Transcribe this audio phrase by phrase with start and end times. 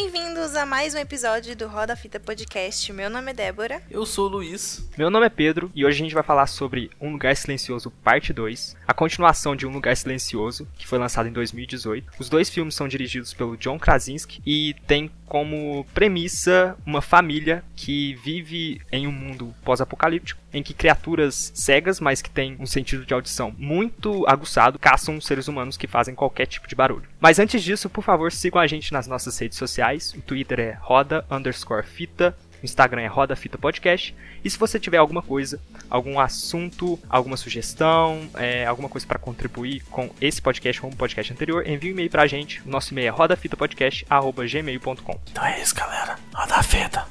[0.00, 2.92] bem-vindos a mais um episódio do Roda Fita Podcast.
[2.92, 3.82] Meu nome é Débora.
[3.90, 4.88] Eu sou o Luiz.
[4.96, 8.32] Meu nome é Pedro e hoje a gente vai falar sobre Um Lugar Silencioso Parte
[8.32, 12.12] 2, a continuação de Um Lugar Silencioso, que foi lançado em 2018.
[12.16, 18.14] Os dois filmes são dirigidos pelo John Krasinski e tem como premissa uma família que
[18.24, 23.14] vive em um mundo pós-apocalíptico, em que criaturas cegas, mas que têm um sentido de
[23.14, 27.08] audição muito aguçado, caçam seres humanos que fazem qualquer tipo de barulho.
[27.20, 30.14] Mas antes disso, por favor, sigam a gente nas nossas redes sociais.
[30.14, 34.16] O Twitter é roda underscore fita, o Instagram é Roda Fita Podcast.
[34.44, 39.82] E se você tiver alguma coisa, algum assunto, alguma sugestão, é, alguma coisa para contribuir
[39.84, 42.60] com esse podcast ou um podcast anterior, envie um e-mail pra gente.
[42.62, 45.20] O nosso e-mail é rodafitapodcast.gmail.com.
[45.30, 46.18] Então é isso, galera.
[46.34, 47.06] Roda a fita.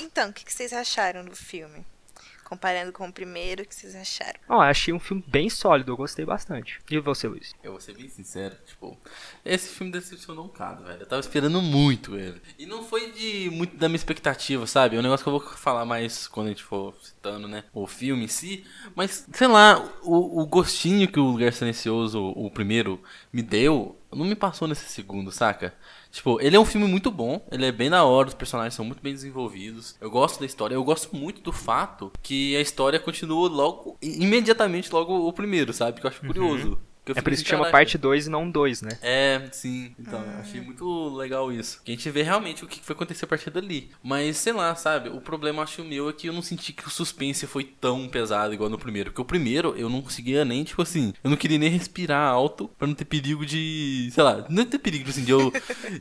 [0.00, 1.84] Então, o que que vocês acharam do filme?
[2.48, 4.38] Comparando com o primeiro, o que vocês acharam?
[4.48, 6.78] Ó, achei um filme bem sólido, eu gostei bastante.
[6.88, 7.52] E você, Luiz?
[7.60, 8.96] Eu vou ser bem sincero, tipo,
[9.44, 11.00] esse filme decepcionou um bocado, velho.
[11.00, 12.40] Eu tava esperando muito ele.
[12.56, 14.94] E não foi de muito da minha expectativa, sabe?
[14.94, 17.64] É um negócio que eu vou falar mais quando a gente for citando, né?
[17.74, 18.64] O filme em si.
[18.94, 24.24] Mas, sei lá, o, o gostinho que o Lugar Silencioso, o primeiro, me deu, não
[24.24, 25.74] me passou nesse segundo, saca?
[26.10, 28.84] Tipo, ele é um filme muito bom, ele é bem da hora, os personagens são
[28.84, 29.96] muito bem desenvolvidos.
[30.00, 34.92] Eu gosto da história, eu gosto muito do fato que a história continua logo, imediatamente
[34.92, 36.00] logo o primeiro, sabe?
[36.00, 36.62] Que eu acho curioso.
[36.62, 36.78] Que eu
[37.14, 38.98] É por isso que chama parte 2 e não 2, né?
[39.02, 39.94] É, sim.
[39.98, 41.80] Então, eu achei muito legal isso.
[41.84, 43.90] Que a gente vê realmente o que foi acontecer a partir dali.
[44.02, 45.08] Mas, sei lá, sabe?
[45.08, 48.54] O problema, acho meu, é que eu não senti que o suspense foi tão pesado
[48.54, 49.10] igual no primeiro.
[49.10, 52.68] Porque o primeiro, eu não conseguia nem, tipo assim, eu não queria nem respirar alto
[52.78, 54.08] pra não ter perigo de.
[54.12, 55.52] Sei lá, não ter perigo, assim, de eu,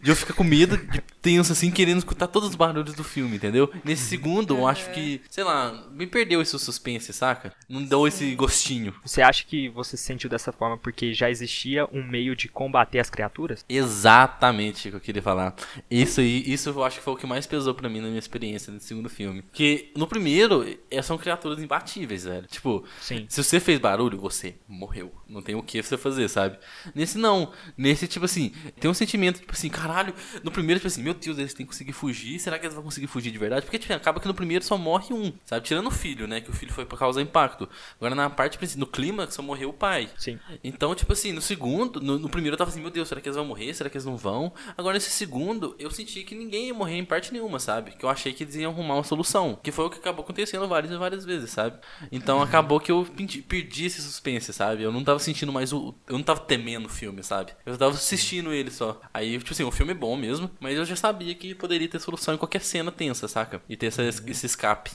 [0.02, 3.36] de eu ficar com medo, de tenso, assim, querendo escutar todos os barulhos do filme,
[3.36, 3.72] entendeu?
[3.83, 7.53] Nesse segundo, eu acho que, sei lá, me perdeu esse suspense, saca?
[7.67, 8.94] Não deu esse gostinho.
[9.03, 13.00] Você acha que você se sentiu dessa forma porque já existia um meio de combater
[13.00, 13.66] as criaturas?
[13.70, 15.56] Exatamente o que eu queria falar.
[15.90, 18.20] Isso aí, isso eu acho que foi o que mais pesou pra mim na minha
[18.20, 19.44] experiência nesse segundo filme.
[19.52, 22.48] Que no primeiro, eh, são criaturas imbatíveis, velho.
[22.48, 23.26] Tipo, Sim.
[23.28, 25.11] se você fez barulho, você morreu.
[25.28, 26.58] Não tem o que você fazer, sabe?
[26.94, 27.52] Nesse não.
[27.78, 30.14] Nesse, tipo assim, tem um sentimento, tipo assim, caralho.
[30.44, 32.39] No primeiro, tipo assim, meu Deus, eles têm que conseguir fugir.
[32.39, 33.64] Será que eles vão conseguir fugir de verdade?
[33.66, 35.66] Porque, tipo, acaba que no primeiro só morre um, sabe?
[35.66, 36.42] Tirando o filho, né?
[36.42, 37.67] Que o filho foi por causa do impacto.
[37.98, 40.10] Agora, na parte, princi- no clima, só morreu o pai.
[40.17, 40.38] Sim.
[40.64, 43.28] Então, tipo assim, no segundo, no, no primeiro eu tava assim, meu Deus, será que
[43.28, 43.73] eles vão morrer?
[43.73, 44.54] Será que eles não vão?
[44.78, 47.92] Agora, nesse segundo, eu senti que ninguém ia morrer em parte nenhuma, sabe?
[47.92, 49.58] Que eu achei que eles iam arrumar uma solução.
[49.64, 51.80] Que foi o que acabou acontecendo várias e várias vezes, sabe?
[52.12, 54.84] Então acabou que eu perdi, perdi esse suspense, sabe?
[54.84, 55.96] Eu não tava sentindo mais o.
[56.08, 57.54] Eu não tava temendo o filme, sabe?
[57.66, 59.00] Eu tava assistindo ele só.
[59.14, 62.00] Aí, tipo assim, o filme é bom mesmo, mas eu já sabia que poderia ter
[62.00, 63.62] solução em qualquer cena tensa, saca?
[63.70, 64.92] E ter essa, esse escape.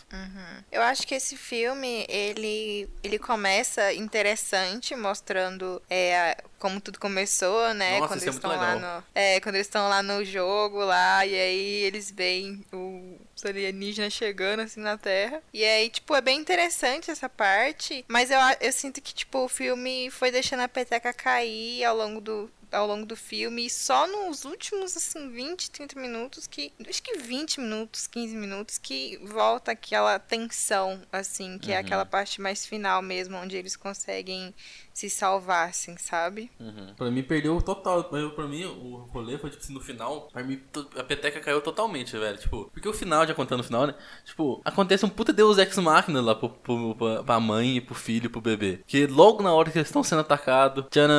[0.71, 7.99] Eu acho que esse filme, ele, ele começa interessante, mostrando é, como tudo começou, né?
[7.99, 9.05] Nossa, quando é eles estão lá no.
[9.15, 14.13] É, quando eles estão lá no jogo lá, e aí eles veem o os alienígenas
[14.13, 15.43] chegando assim na Terra.
[15.53, 18.05] E aí, tipo, é bem interessante essa parte.
[18.07, 22.21] Mas eu, eu sinto que, tipo, o filme foi deixando a peteca cair ao longo
[22.21, 22.51] do.
[22.71, 26.73] Ao longo do filme, e só nos últimos, assim, 20, 30 minutos que.
[26.89, 32.41] Acho que 20 minutos, 15 minutos, que volta aquela tensão, assim, que é aquela parte
[32.41, 34.55] mais final mesmo, onde eles conseguem
[34.93, 36.51] se salvar, assim, sabe?
[36.61, 36.95] Uhum.
[36.97, 38.05] Pra mim perdeu total.
[38.05, 40.61] Pra mim, o rolê foi tipo assim, no final, pra mim
[40.97, 42.37] a peteca caiu totalmente, velho.
[42.39, 43.95] Tipo, porque o final, já contando o final, né?
[44.25, 47.95] Tipo, acontece um puta Deus Ex Machina lá pro, pro, pra, pra mãe e pro
[47.95, 48.81] filho e pro bebê.
[48.87, 51.15] Que logo na hora que eles estão sendo atacados, tcharam,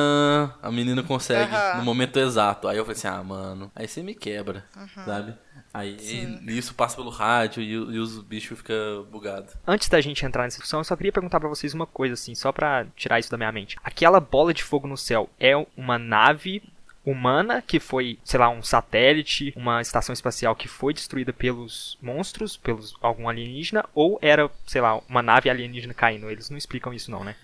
[0.62, 1.78] a menina consegue Aham.
[1.78, 2.68] no momento exato.
[2.68, 5.04] Aí eu falei assim, ah, mano, aí você me quebra, Uhum.
[5.04, 5.34] sabe?
[5.74, 5.96] Aí
[6.48, 9.54] isso passa pelo rádio e, o- e os bichos ficam bugados.
[9.66, 12.34] Antes da gente entrar nessa discussão, eu só queria perguntar pra vocês uma coisa, assim,
[12.34, 13.76] só pra tirar isso da minha mente.
[13.82, 16.62] Aquela bola de fogo no céu é uma nave
[17.04, 22.56] humana que foi, sei lá, um satélite, uma estação espacial que foi destruída pelos monstros,
[22.56, 26.30] pelos algum alienígena, ou era, sei lá, uma nave alienígena caindo?
[26.30, 27.34] Eles não explicam isso não, né?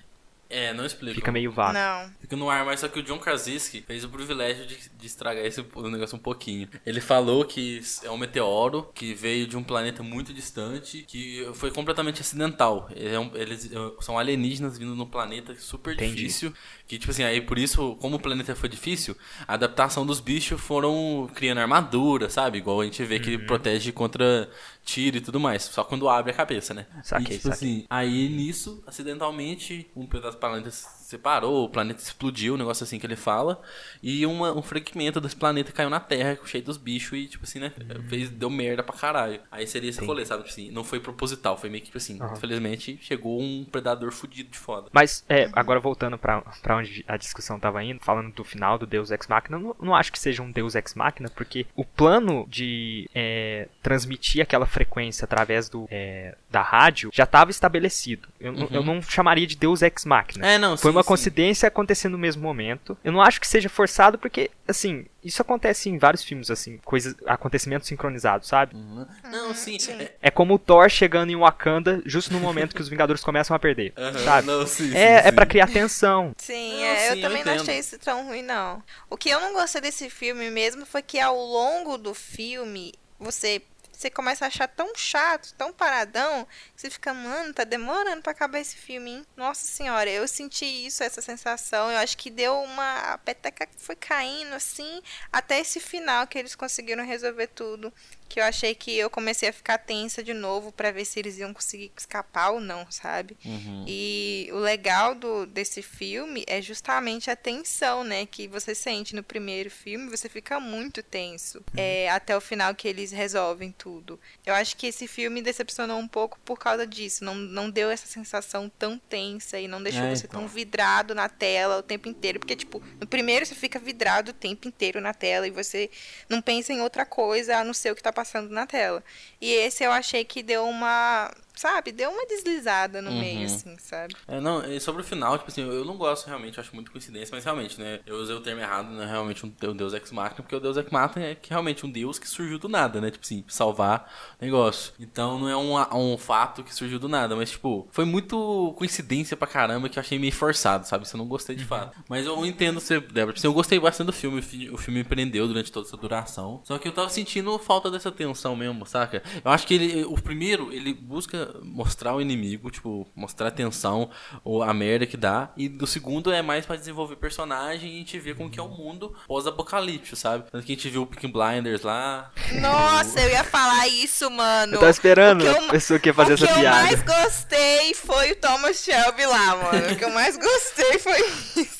[0.50, 1.14] É, não explico.
[1.16, 1.74] Fica meio vago.
[1.74, 2.10] Não.
[2.20, 5.44] Fica no ar, mas só que o John Krasinski fez o privilégio de, de estragar
[5.44, 5.60] esse
[5.90, 6.66] negócio um pouquinho.
[6.86, 11.70] Ele falou que é um meteoro que veio de um planeta muito distante, que foi
[11.70, 12.88] completamente acidental.
[12.96, 16.14] Ele é um- eles eh, são alienígenas vindo num planeta super Entendi.
[16.16, 16.52] difícil.
[16.88, 19.14] Que, tipo assim, aí por isso, como o planeta foi difícil,
[19.46, 22.56] a adaptação dos bichos foram criando armadura, sabe?
[22.56, 24.50] Igual a gente vê que ele protege contra
[24.82, 25.64] tiro e tudo mais.
[25.64, 26.86] Só quando abre a cabeça, né?
[27.02, 27.68] Saquei, e, tipo saquei.
[27.70, 30.70] assim, aí nisso, acidentalmente, um pedaço do planeta
[31.08, 33.62] separou, o planeta explodiu, um negócio assim que ele fala.
[34.02, 37.58] E uma, um fragmento desse planeta caiu na Terra, cheio dos bichos, e tipo assim,
[37.58, 37.72] né?
[38.08, 39.40] Fez, deu merda pra caralho.
[39.50, 40.42] Aí seria esse rolê, sabe?
[40.42, 44.50] Tipo assim, não foi proposital, foi meio que tipo assim, infelizmente chegou um predador fudido
[44.50, 44.90] de foda.
[44.92, 48.86] Mas, é, agora voltando pra, pra onde a discussão tava indo, falando do final do
[48.86, 52.46] Deus Ex Machina, não, não acho que seja um Deus Ex Machina, porque o plano
[52.50, 58.28] de é, transmitir aquela frequência através do, é, da rádio já estava estabelecido.
[58.40, 60.46] Eu, não- eu não chamaria de Deus Ex Machina.
[60.46, 61.08] É, não, Foi sim, uma sim.
[61.08, 62.96] coincidência acontecendo no mesmo momento.
[63.04, 67.14] Eu não acho que seja forçado, porque, assim, isso acontece em vários filmes, assim, coisas,
[67.26, 68.74] acontecimentos sincronizados, sabe?
[68.76, 69.06] Uhum.
[69.30, 69.78] Não, sim.
[69.78, 69.92] sim.
[69.92, 73.54] é- É como o Thor chegando em Wakanda justo no momento que os Vingadores começam
[73.54, 74.46] a perder, Aham, sabe?
[74.46, 75.50] não, sim, é, sim, é pra sim.
[75.50, 76.32] criar tensão.
[76.38, 78.82] Sim, Não, é, sim, eu eu também não achei isso tão ruim, não.
[79.10, 83.60] O que eu não gostei desse filme mesmo foi que ao longo do filme, você,
[83.98, 88.30] você começa a achar tão chato, tão paradão, que você fica, mano, tá demorando pra
[88.30, 89.26] acabar esse filme, hein?
[89.36, 91.90] Nossa senhora, eu senti isso, essa sensação.
[91.90, 93.14] Eu acho que deu uma.
[93.14, 95.02] A peteca foi caindo, assim,
[95.32, 97.92] até esse final que eles conseguiram resolver tudo.
[98.28, 101.38] Que eu achei que eu comecei a ficar tensa de novo pra ver se eles
[101.38, 103.36] iam conseguir escapar ou não, sabe?
[103.44, 103.84] Uhum.
[103.86, 108.26] E o legal do, desse filme é justamente a tensão, né?
[108.26, 111.64] Que você sente no primeiro filme, você fica muito tenso.
[111.76, 114.20] É, até o final que eles resolvem tudo.
[114.44, 117.24] Eu acho que esse filme decepcionou um pouco por causa disso.
[117.24, 120.40] Não, não deu essa sensação tão tensa e não deixou É, você então.
[120.40, 122.38] tão vidrado na tela o tempo inteiro.
[122.38, 125.90] Porque, tipo, no primeiro você fica vidrado o tempo inteiro na tela e você
[126.28, 129.02] não pensa em outra coisa a não ser o que tá passando na tela.
[129.40, 131.30] E esse eu achei que deu uma.
[131.58, 131.90] Sabe?
[131.90, 133.18] Deu uma deslizada no Uhum.
[133.18, 134.14] meio, assim, sabe?
[134.28, 137.34] É, não, e sobre o final, tipo assim, eu não gosto realmente, acho muito coincidência,
[137.34, 140.12] mas realmente, né, eu usei o termo errado, não é realmente um, um deus ex
[140.12, 143.00] machina, porque o deus ex machina é que realmente um deus que surgiu do nada,
[143.00, 144.08] né, tipo assim, salvar
[144.40, 144.92] o negócio.
[145.00, 149.36] Então não é um, um fato que surgiu do nada, mas tipo, foi muito coincidência
[149.36, 151.98] pra caramba que eu achei meio forçado, sabe, isso eu não gostei de fato.
[152.08, 154.76] Mas eu entendo você, Débora, tipo assim, eu gostei bastante do filme, o fi- o
[154.78, 158.54] filme me prendeu durante toda essa duração, só que eu tava sentindo falta dessa tensão
[158.54, 159.24] mesmo, saca?
[159.44, 164.10] Eu acho que ele, o primeiro, ele busca mostrar o inimigo, tipo, mostrar a tensão,
[164.44, 165.50] ou a merda que dá.
[165.56, 168.62] E do segundo é mais pra desenvolver personagem e a gente vê como que é
[168.62, 170.50] o mundo pós-apocalipse, sabe?
[170.50, 172.30] Tanto que a gente viu o Peaky Blinders lá.
[172.60, 174.74] Nossa, eu ia falar isso, mano.
[174.74, 176.78] Eu tava esperando O que a eu- pessoa que ia fazer o essa que piada.
[176.78, 179.92] eu mais gostei foi o Thomas Shelby lá, mano.
[179.92, 181.18] O que eu mais gostei foi
[181.62, 181.78] isso.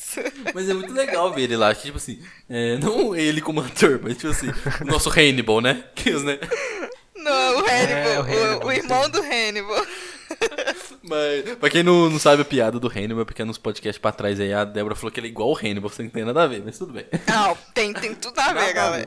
[0.55, 4.00] Mas é muito legal ver ele lá, que, tipo assim, é, não ele como ator,
[4.03, 4.49] mas tipo assim,
[4.82, 5.85] o nosso Hannibal, né?
[5.94, 6.38] Que, né?
[7.19, 9.87] Não, o Hannibal, É, o o, Hannibal, o irmão do Hannibal.
[11.08, 14.38] Mas, pra quem não, não sabe a piada do Hannibal, porque nos podcasts pra trás
[14.40, 16.46] aí a Débora falou que ele é igual o Hannibal, você não tem nada a
[16.46, 17.05] ver, mas tudo bem.
[17.28, 19.06] Não, tem, tem tudo a ver, galera.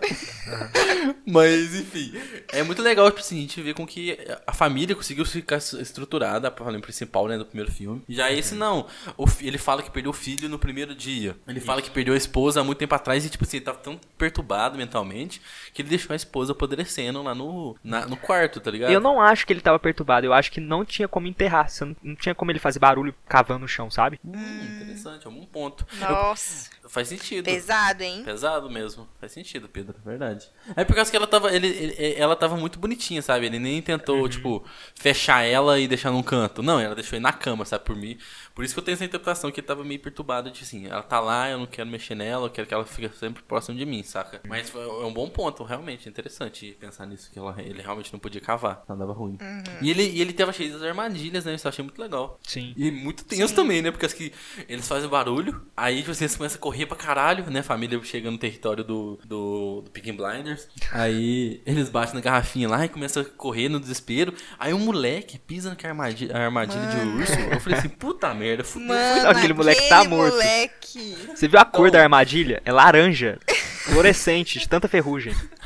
[1.25, 2.13] Mas, enfim,
[2.49, 6.47] é muito legal, tipo assim, a gente vê com que a família conseguiu ficar estruturada,
[6.47, 8.01] a família principal, né, do primeiro filme.
[8.09, 8.85] Já esse não.
[9.17, 11.35] O ele fala que perdeu o filho no primeiro dia.
[11.47, 13.77] Ele fala que perdeu a esposa há muito tempo atrás e, tipo assim, ele tava
[13.77, 15.41] tão perturbado mentalmente
[15.73, 18.91] que ele deixou a esposa apodrecendo lá no, na- no quarto, tá ligado?
[18.91, 21.69] Eu não acho que ele tava perturbado, eu acho que não tinha como enterrar.
[21.69, 24.19] Você não, não tinha como ele fazer barulho cavando no chão, sabe?
[24.23, 24.33] Hum,
[24.81, 25.85] interessante, é um bom ponto.
[25.99, 27.45] Nossa, Eu- faz sentido.
[27.45, 28.23] pesado, hein?
[28.23, 29.07] Pesado mesmo.
[29.19, 30.49] Faz sentido, Pedro, é verdade.
[30.75, 31.53] É por causa que ela tava.
[31.53, 33.45] Ele, ele- ela tava muito bonitinha, sabe?
[33.45, 34.63] Ele nem tentou, tipo,
[34.95, 36.61] fechar ela e deixar num canto.
[36.63, 37.83] Não, ela deixou ele na cama, sabe?
[37.85, 38.17] Por mim.
[38.53, 41.01] Por isso que eu tenho essa interpretação que ele tava meio perturbado de assim, ela
[41.01, 43.85] tá lá, eu não quero mexer nela, eu quero que ela fique sempre próxima de
[43.85, 44.41] mim, saca?
[44.47, 48.41] Mas é um bom ponto, realmente, interessante pensar nisso, que ela, ele realmente não podia
[48.41, 49.37] cavar, não dava ruim.
[49.81, 51.53] E ele, e ele tava cheio das armadilhas, né?
[51.55, 52.39] Isso eu achei muito legal.
[52.43, 52.73] Sim.
[52.77, 53.91] E muito tenso também, né?
[53.91, 54.31] Porque as que
[54.67, 57.59] eles fazem barulho, aí tipo, assim, eles começam a correr pra caralho, né?
[57.59, 60.67] A família chega no território do, do, do Peaky Blinders.
[60.91, 64.33] Aí eles batem na garrafinha lá e começam a correr no desespero.
[64.59, 67.33] Aí um moleque pisa na armadilha, a armadilha de urso.
[67.51, 68.87] Eu falei assim, puta merda, fudeu.
[68.87, 70.33] Mano, Aquele moleque tá morto.
[70.33, 71.15] moleque.
[71.35, 72.61] Você viu a cor Então- da armadilha?
[72.65, 73.39] É laranja.
[73.85, 75.33] Fluorescente, de tanta ferrugem.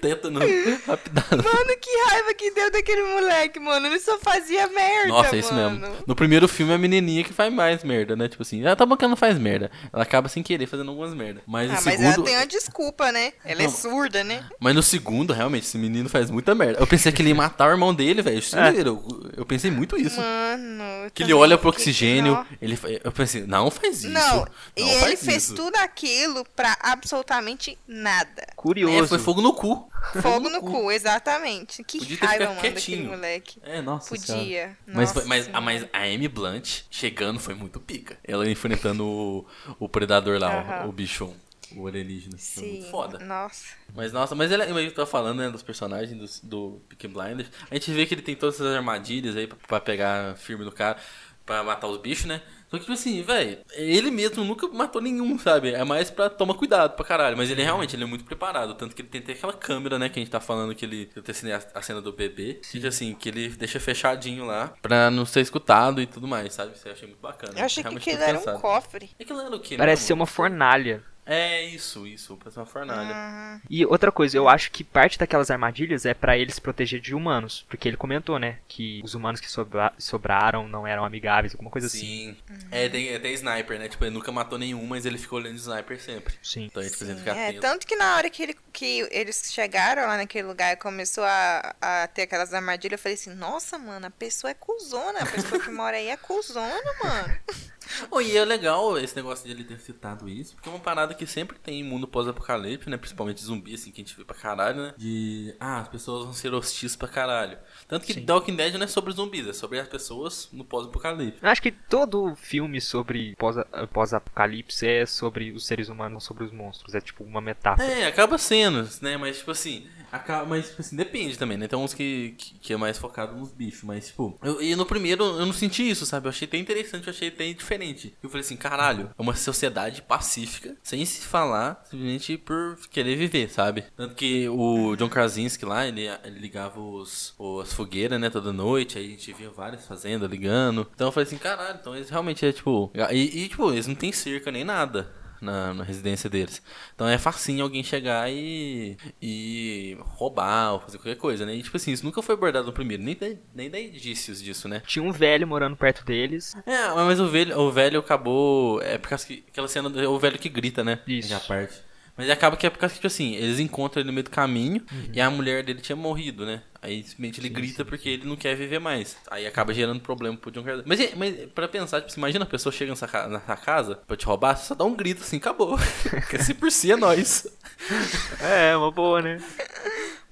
[0.00, 0.40] Tétano,
[0.86, 1.42] rapidado.
[1.42, 3.86] Mano, que raiva que deu daquele moleque, mano.
[3.86, 5.80] Ele só fazia merda, Nossa, é isso mano.
[5.80, 5.96] mesmo.
[6.06, 8.28] No primeiro filme, a menininha que faz mais merda, né?
[8.28, 9.70] Tipo assim, ela tá bom que ela não faz merda.
[9.92, 11.42] Ela acaba sem querer fazendo algumas merdas.
[11.46, 12.14] Mas Ah, no mas segundo...
[12.14, 13.32] ela tem uma desculpa, né?
[13.44, 13.72] Ela é Não.
[13.72, 14.44] surda, né?
[14.60, 16.78] Mas no segundo, realmente, esse menino faz muita merda.
[16.80, 18.42] Eu pensei que ele ia matar o irmão dele, velho.
[18.42, 20.20] Sério, eu, eu pensei muito isso.
[20.20, 21.10] Mano.
[21.14, 24.08] Que ele olha pro oxigênio, ele, eu pensei, não faz isso.
[24.12, 25.54] Não, e não ele faz fez isso.
[25.54, 28.46] tudo aquilo pra absolutamente nada.
[28.56, 29.04] Curioso.
[29.04, 29.88] É, foi fogo no cu.
[30.22, 31.82] Fogo no cu, exatamente.
[31.84, 32.96] Que Podia raiva, mano, quietinho.
[32.98, 33.60] daquele moleque.
[33.64, 34.08] É, nossa.
[34.08, 34.76] Podia.
[34.86, 35.60] Mas, Nossa mas, a, Senhora.
[35.60, 38.18] mas a Amy Blunt chegando foi muito pica.
[38.24, 39.46] Ela enfrentando o,
[39.78, 40.88] o predador lá, o- Aham.
[40.88, 41.32] o, bicho.
[41.74, 42.36] o alienígena.
[42.38, 42.60] Sim.
[42.60, 42.90] É muito Sim.
[42.90, 43.18] foda.
[43.18, 43.64] Nossa.
[43.94, 47.48] Mas nossa, mas ele, eu tô falando, né, dos personagens do, do Peaky Blinders.
[47.70, 50.72] A gente vê que ele tem todas essas armadilhas aí pra, pra pegar firme no
[50.72, 50.98] cara,
[51.44, 52.40] pra matar os bichos, né?
[52.68, 55.72] Só que, tipo assim, velho, ele mesmo nunca matou nenhum, sabe?
[55.72, 57.36] É mais pra tomar cuidado pra caralho.
[57.36, 58.74] Mas ele realmente ele é muito preparado.
[58.74, 60.08] Tanto que ele tem até aquela câmera, né?
[60.08, 61.08] Que a gente tá falando que ele.
[61.14, 62.60] Eu assinei a, a cena do bebê.
[62.70, 66.74] Que, assim, que ele deixa fechadinho lá pra não ser escutado e tudo mais, sabe?
[66.74, 67.52] Isso eu achei muito bacana.
[67.56, 69.10] Eu achei que aquilo era um cofre.
[69.20, 69.76] Aquilo era o quê?
[69.76, 70.22] Parece né, ser amor?
[70.22, 71.02] uma fornalha.
[71.26, 72.36] É isso, isso.
[72.36, 73.14] Parece uma fornalha.
[73.14, 73.60] Uhum.
[73.68, 77.14] E outra coisa, eu acho que parte daquelas armadilhas é pra ele se proteger de
[77.14, 77.66] humanos.
[77.68, 78.58] Porque ele comentou, né?
[78.68, 81.98] Que os humanos que sobra- sobraram não eram amigáveis, alguma coisa assim.
[81.98, 82.36] Sim.
[82.70, 83.88] É, tem, é, tem sniper, né?
[83.88, 86.34] Tipo, ele nunca matou nenhum, mas ele ficou olhando sniper sempre.
[86.42, 86.66] Sim.
[86.66, 87.60] Então gente precisa Sim, ficar é, atento.
[87.60, 91.74] tanto que na hora que, ele, que eles chegaram lá naquele lugar e começou a,
[91.80, 95.60] a ter aquelas armadilhas, eu falei assim, nossa, mano, a pessoa é cuzona, a pessoa
[95.60, 97.36] que mora aí é cuzona, mano.
[98.10, 101.14] Oh, e é legal esse negócio de ele ter citado isso, porque é uma parada
[101.14, 102.96] que sempre tem em mundo pós-apocalipse, né?
[102.96, 104.94] Principalmente zumbi, assim, que a gente vê pra caralho, né?
[104.96, 107.58] De, ah, as pessoas vão ser hostis pra caralho.
[107.88, 108.24] Tanto que Sim.
[108.24, 111.38] The Walking Dead não é sobre zumbis, é sobre as pessoas no pós-apocalipse.
[111.42, 113.56] Acho que todo filme sobre pós-
[113.92, 116.94] pós-apocalipse é sobre os seres humanos, não sobre os monstros.
[116.94, 117.86] É tipo uma metáfora.
[117.88, 119.16] É, acaba sendo, né?
[119.16, 121.68] Mas, tipo assim, acaba, mas, tipo assim, depende também, né?
[121.68, 124.86] Tem uns que, que, que é mais focado nos bichos, mas, tipo, eu, e no
[124.86, 126.26] primeiro eu não senti isso, sabe?
[126.26, 128.14] Eu achei até interessante, eu achei até diferente.
[128.22, 133.50] Eu falei assim, caralho, é uma sociedade pacífica, sem se falar, simplesmente por querer viver,
[133.50, 133.84] sabe?
[133.96, 138.98] Tanto que o John Krasinski lá, ele, ele ligava os, as fogueiras, né, toda noite,
[138.98, 140.88] aí a gente via várias fazendas ligando.
[140.94, 142.90] Então eu falei assim, caralho, então eles realmente é, tipo...
[143.12, 146.62] E, e, tipo, eles não tem cerca nem nada na, na residência deles.
[146.94, 151.54] Então é facinho alguém chegar e, e roubar ou fazer qualquer coisa, né?
[151.54, 154.68] E tipo assim, isso nunca foi abordado no primeiro, nem dá, nem dá indícios disso,
[154.68, 154.82] né?
[154.86, 156.56] Tinha um velho morando perto deles.
[156.66, 158.80] É, mas o velho, o velho acabou.
[158.82, 161.00] É por causa que aquela cena do é o velho que grita, né?
[161.06, 161.28] Isso.
[161.28, 161.86] Já parte.
[162.16, 164.30] Mas acaba que é por causa que, tipo assim, eles encontram ele no meio do
[164.30, 166.62] caminho e a mulher dele tinha morrido, né?
[166.86, 169.16] Aí simplesmente ele grita porque ele não quer viver mais.
[169.30, 170.88] Aí acaba gerando problema pro John Krasinski.
[170.88, 174.24] Mas, mas pra pensar, tipo, imagina a pessoa chega nessa, ca- nessa casa pra te
[174.24, 175.76] roubar, você só dá um grito assim, acabou.
[176.10, 177.46] Porque se por si é nós.
[178.40, 179.38] É, uma boa, né?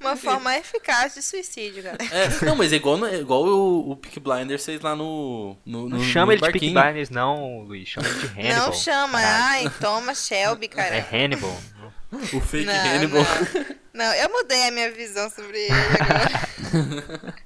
[0.00, 2.02] Uma forma eficaz de suicídio, galera.
[2.10, 5.56] É, não, mas é igual, é igual o, o Peak Blinders fez lá no.
[5.64, 6.80] no, Não no chama no ele de barquinho.
[6.82, 7.88] Blinders, não, Luiz.
[7.88, 8.66] Chama ele de Hannibal.
[8.66, 9.44] Não chama, Caralho.
[9.68, 10.94] ai, Thomas Shelby, cara.
[10.96, 11.56] É Hannibal.
[12.32, 13.22] O fake Não, Hannibal.
[13.22, 14.04] não.
[14.06, 17.34] Não, eu mudei a minha visão sobre ele agora.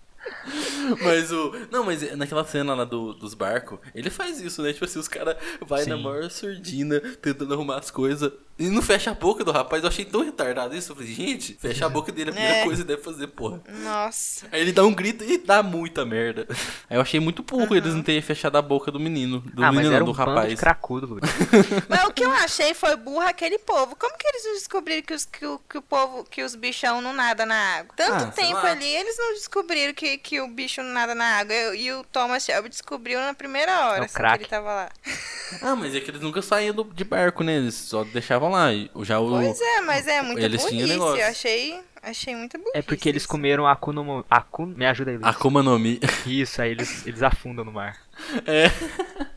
[1.02, 1.52] Mas o.
[1.70, 4.72] Não, mas naquela cena lá do, dos barcos, ele faz isso, né?
[4.72, 5.90] Tipo assim, os caras vai Sim.
[5.90, 8.32] na maior surdina, tentando arrumar as coisas.
[8.58, 9.82] E não fecha a boca do rapaz.
[9.84, 10.90] Eu achei tão retardado isso.
[10.90, 12.64] Eu falei, gente, fecha a boca dele, a primeira É.
[12.64, 13.60] coisa que deve fazer, porra.
[13.84, 14.46] Nossa.
[14.50, 16.44] Aí ele dá um grito e dá muita merda.
[16.90, 19.40] Aí eu achei muito burro eles não terem fechado a boca do menino.
[19.40, 20.58] Do ah, mas menino, era não, um do bando de rapaz.
[20.60, 21.20] cracudo.
[21.88, 23.94] Mas o que eu achei foi burro aquele povo.
[23.94, 27.12] Como que eles descobriram que os, que, o, que o povo, que os bichão não
[27.12, 27.94] nadam na água?
[27.96, 31.54] Tanto Ah, tempo ali, eles não descobriram que, que o bicho não nada na água.
[31.54, 34.88] E, e o Thomas Shelby descobriu na primeira hora, É assim, que ele tava lá.
[35.62, 37.56] Ah, mas é que eles nunca saíam do- de barco, né?
[37.56, 38.68] Eles só deixavam lá.
[38.94, 39.28] O- já o.
[39.30, 40.92] Pois é, mas é muita eles tinham burrice.
[40.92, 41.20] negócio.
[41.22, 42.76] Eu achei, achei muita burrice.
[42.78, 43.28] É porque eles isso.
[43.28, 44.02] comeram Akuna...
[44.02, 44.74] Mo- Akuna...
[44.76, 45.26] Me ajuda aí, Luiz.
[45.28, 46.00] Akuma no Mi.
[46.26, 47.96] Isso, aí eles, eles afundam no mar.
[48.46, 48.70] É.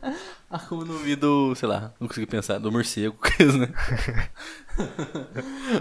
[0.50, 1.54] Akuma no Mi do.
[1.54, 2.58] sei lá, não consigo pensar.
[2.58, 3.16] Do morcego,
[3.58, 3.68] né?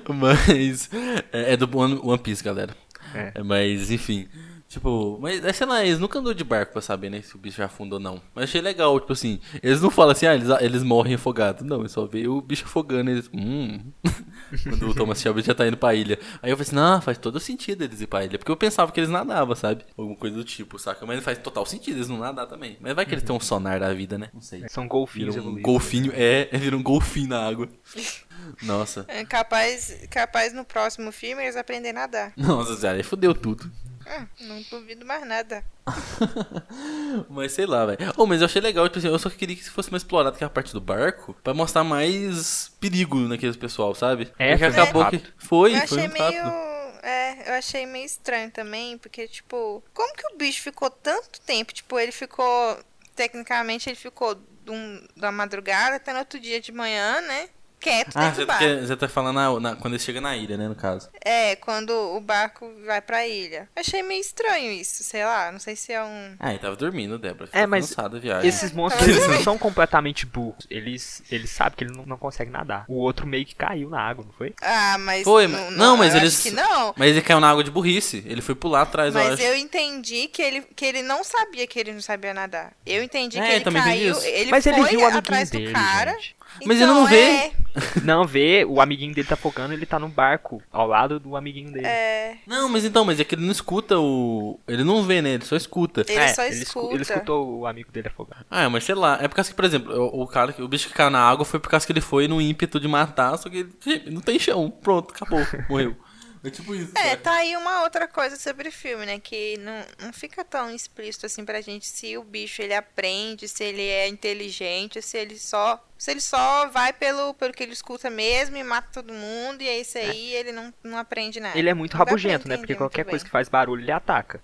[0.07, 0.89] Mas.
[1.33, 2.73] É, é do One Piece, galera.
[3.13, 4.27] É, mas, enfim.
[4.71, 7.37] Tipo, mas é, sei lá, eles nunca andou de barco pra saber, né, se o
[7.37, 8.21] bicho já afundou ou não.
[8.33, 11.65] Mas achei legal, tipo assim, eles não falam assim, ah, eles, eles morrem afogados.
[11.65, 13.29] Não, eles só vê o bicho afogando, eles.
[13.33, 13.81] Hum.
[14.63, 16.17] Quando o Thomas Shelby já tá indo pra ilha.
[16.41, 18.39] Aí eu falei assim, não, faz todo sentido eles ir pra ilha.
[18.39, 19.83] Porque eu pensava que eles nadavam, sabe?
[19.97, 21.05] Alguma coisa do tipo, saca?
[21.05, 22.77] Mas faz total sentido eles não nadar também.
[22.79, 24.29] Mas vai que eles têm um sonar da vida, né?
[24.33, 24.63] Não sei.
[24.69, 27.67] São golfinhos um golfinho, é, vira um golfinho na água.
[28.63, 29.03] Nossa.
[29.09, 32.33] É capaz, capaz no próximo filme eles aprenderem a nadar.
[32.37, 33.69] Nossa, Zé, aí fudeu tudo.
[34.07, 35.63] Hum, não duvido mais nada.
[37.29, 37.97] Mas sei lá, velho.
[38.17, 40.49] Oh, mas eu achei legal, tipo assim, eu só queria que fosse mais explorado aquela
[40.49, 44.31] parte do barco pra mostrar mais perigo naqueles pessoal, sabe?
[44.37, 45.23] É, Porque foi acabou que.
[45.37, 46.43] Foi, eu foi achei muito meio.
[46.43, 46.71] rápido.
[47.03, 51.73] É, eu achei meio estranho também, porque, tipo, como que o bicho ficou tanto tempo?
[51.73, 52.77] Tipo, ele ficou.
[53.15, 57.49] Tecnicamente, ele ficou de um- da madrugada até no outro dia de manhã, né?
[57.81, 58.81] Quieto Ah, dentro do tá, barco.
[58.87, 61.09] você tá falando na- na- quando ele chega na ilha, né, no caso.
[61.25, 63.67] É, quando o barco vai pra ilha.
[63.75, 65.51] Achei meio estranho isso, sei lá.
[65.51, 66.35] Não sei se é um.
[66.39, 67.49] Ah, ele tava dormindo, Débora.
[67.51, 68.47] É, mas cansado viagem.
[68.47, 70.67] Esses monstros eles não são completamente burros.
[70.69, 72.85] Eles, eles sabem que ele não, não consegue nadar.
[72.87, 74.53] O outro meio que caiu na água, não foi?
[74.61, 75.23] Ah, mas.
[75.23, 76.93] Foi, mas- não, mas eu eles- Acho que não.
[76.95, 78.23] Mas ele caiu na água de burrice.
[78.27, 81.79] Ele foi pular atrás, eu Mas eu entendi que ele, que ele não sabia que
[81.79, 82.73] ele não sabia nadar.
[82.85, 86.11] Eu entendi É, que ele caiu, ele Mas foi ele viu atrás do dele, cara.
[86.13, 86.35] gente.
[86.65, 87.21] Mas ele não Então, vê.
[87.21, 87.51] é,
[88.03, 91.71] Não, vê, o amiguinho dele tá afogando, ele tá no barco, ao lado do amiguinho
[91.71, 91.85] dele.
[91.87, 94.59] É, Não, mas então, mas é que ele não escuta o.
[94.67, 95.31] Ele não vê, né?
[95.35, 96.01] Ele só escuta.
[96.07, 96.93] ele É, só ele, escu- escuta.
[96.95, 98.45] ele escutou o amigo dele afogando.
[98.51, 99.17] Ah, mas sei lá.
[99.21, 101.45] É por causa que, por exemplo, o, o cara, o bicho que caiu na água
[101.45, 104.37] foi por causa que ele foi no ímpeto de matar, só que ele não tem
[104.37, 104.69] chão.
[104.69, 105.39] Pronto, acabou.
[105.69, 105.95] Morreu.
[106.43, 106.91] É tipo isso.
[106.97, 109.19] É, tá aí uma outra coisa sobre o filme, né?
[109.19, 113.63] Que não, não fica tão explícito assim pra gente se o bicho ele aprende, se
[113.63, 115.83] ele é inteligente, se ele só.
[115.99, 119.67] Se ele só vai pelo, pelo que ele escuta mesmo e mata todo mundo, e
[119.67, 121.55] é isso aí, ele não, não aprende nada.
[121.57, 122.57] Ele é muito Não rabugento, né?
[122.57, 123.25] Porque qualquer coisa bem.
[123.25, 124.41] que faz barulho, ele ataca.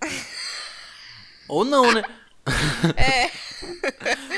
[1.48, 2.04] Ou não, né?
[2.96, 3.30] É,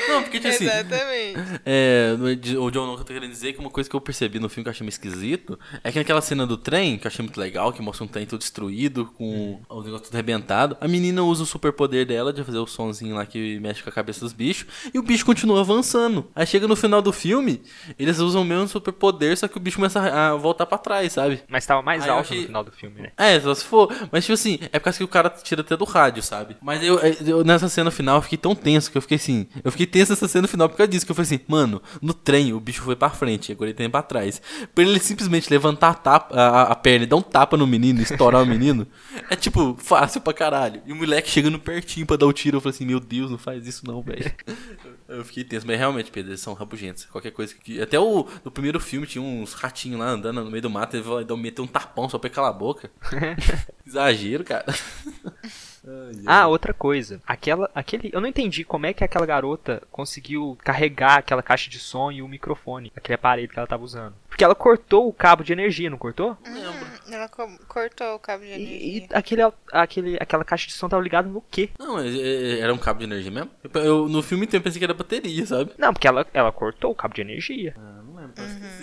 [0.08, 1.38] Não, porque, tipo assim, exatamente.
[1.64, 2.14] É,
[2.58, 4.68] o John Nolan tá querendo dizer que uma coisa que eu percebi no filme que
[4.68, 7.72] eu achei meio esquisito é que naquela cena do trem, que eu achei muito legal,
[7.72, 11.46] que mostra um trem todo destruído, com o negócio tudo arrebentado, a menina usa o
[11.46, 14.98] superpoder dela de fazer o sonzinho lá que mexe com a cabeça dos bichos, e
[14.98, 16.28] o bicho continua avançando.
[16.34, 17.62] Aí chega no final do filme,
[17.98, 21.42] eles usam o mesmo superpoder, só que o bicho começa a, voltar pra trás, sabe?
[21.48, 23.12] Mas tava mais eu alto achei- no final do filme, né?
[23.16, 23.92] É, só se for.
[24.10, 26.56] Mas, tipo assim, é por causa que o cara tira até do rádio, sabe?
[26.60, 29.46] Mas eu, eu- nessa cena final eu fiquei tão tenso que eu fiquei assim.
[29.62, 31.04] Eu fiquei tenso nessa cena final por causa disso.
[31.04, 33.88] Que eu falei assim, mano, no trem o bicho foi pra frente, agora ele tem
[33.88, 34.40] pra trás.
[34.74, 38.00] Pra ele simplesmente levantar a, tapa, a, a perna e dar um tapa no menino,
[38.00, 38.86] estourar o menino,
[39.28, 40.82] é tipo, fácil pra caralho.
[40.86, 43.38] E o moleque chegando pertinho pra dar o tiro, eu falei assim, meu Deus, não
[43.38, 44.32] faz isso não, velho.
[45.10, 47.04] Eu fiquei tenso, mas realmente, Pedro, eles são rabugentos.
[47.06, 47.82] Qualquer coisa que.
[47.82, 51.02] Até o no primeiro filme tinha uns ratinhos lá andando no meio do mato, ele
[51.02, 52.88] vai meter um tapão só pra calar a boca.
[53.84, 54.66] Exagero, cara.
[56.26, 57.20] Ah, outra coisa.
[57.26, 61.78] Aquela, aquele, eu não entendi como é que aquela garota conseguiu carregar aquela caixa de
[61.78, 64.14] som e o microfone, aquele aparelho que ela tava usando.
[64.28, 66.36] Porque ela cortou o cabo de energia, não cortou?
[66.44, 66.86] Lembro.
[67.10, 69.06] Ela co- cortou o cabo de E, energia.
[69.12, 71.70] e aquele, aquele, aquela caixa de som tava ligada no quê?
[71.78, 73.50] Não, mas é, era um cabo de energia mesmo?
[73.64, 75.72] Eu, eu- no filme inteiro eu pensei que era bateria, sabe?
[75.78, 77.74] Não, porque ela, ela cortou o cabo de energia.
[77.78, 78.00] Ah,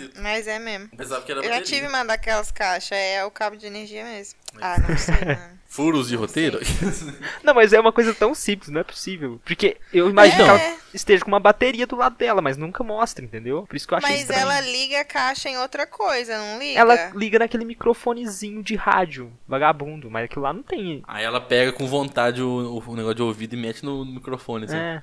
[0.08, 0.22] esquisito.
[0.22, 0.88] Mas é mesmo.
[0.88, 4.38] Pensava que era Eu já tive uma daquelas caixas, é o cabo de energia mesmo.
[4.60, 5.58] Ah, não sei, mano.
[5.70, 6.58] Furos de roteiro?
[7.44, 9.38] Não, mas é uma coisa tão simples, não é possível.
[9.44, 10.68] Porque eu imagino que É.
[10.70, 13.66] ela esteja com uma bateria do lado dela, mas nunca mostra, entendeu?
[13.66, 14.40] Por isso que eu achei Mas estranho.
[14.40, 16.80] ela liga a caixa em outra coisa, não liga?
[16.80, 21.02] Ela liga naquele microfonezinho de rádio, vagabundo, mas aquilo lá não tem.
[21.06, 24.76] Aí ela pega com vontade o, o negócio de ouvido e mete no microfone, assim.
[24.76, 25.02] É.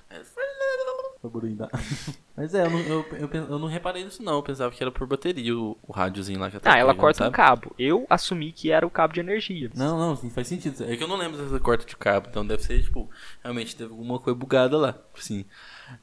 [1.29, 1.69] Pra.
[2.35, 4.33] Mas é, eu não, eu, eu, eu não reparei nisso não.
[4.33, 7.23] Eu pensava que era por bateria o, o rádiozinho lá que tava Ah, ela corta
[7.23, 7.35] um sabe?
[7.35, 7.73] cabo.
[7.79, 9.71] Eu assumi que era o cabo de energia.
[9.73, 10.83] Não, não, sim, faz sentido.
[10.83, 13.09] É que eu não lembro dessa corta de cabo, então deve ser, tipo,
[13.43, 14.95] realmente teve alguma coisa bugada lá.
[15.17, 15.45] Assim,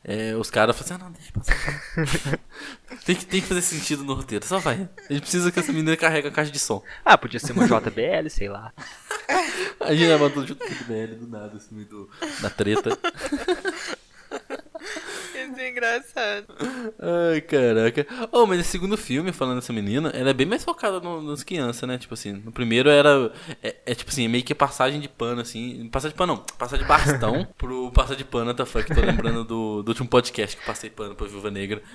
[0.04, 2.38] é, os caras falam assim, ah, não, deixa passar.
[3.04, 4.88] tem, que, tem que fazer sentido no roteiro, só vai.
[5.08, 6.82] A gente precisa que essa menina carregue a caixa de som.
[7.04, 8.72] Ah, podia ser uma JBL, sei lá.
[9.80, 12.96] A gente vai tudo junto com o BL do nada, assim, meio do, da treta.
[15.62, 16.46] É engraçado.
[16.98, 18.04] Ai, caraca.
[18.32, 21.44] Oh, mas no segundo filme, falando dessa menina, ela é bem mais focada no, nas
[21.44, 21.96] crianças, né?
[21.98, 23.32] Tipo assim, no primeiro era.
[23.62, 25.88] É, é tipo assim, meio que passagem de pano, assim.
[25.88, 26.42] Passagem de pano, não.
[26.58, 28.92] Passagem de bastão pro passar de pano, tá fuck.
[28.92, 31.80] Tô lembrando do, do último podcast que passei pano pra Viúva Negra.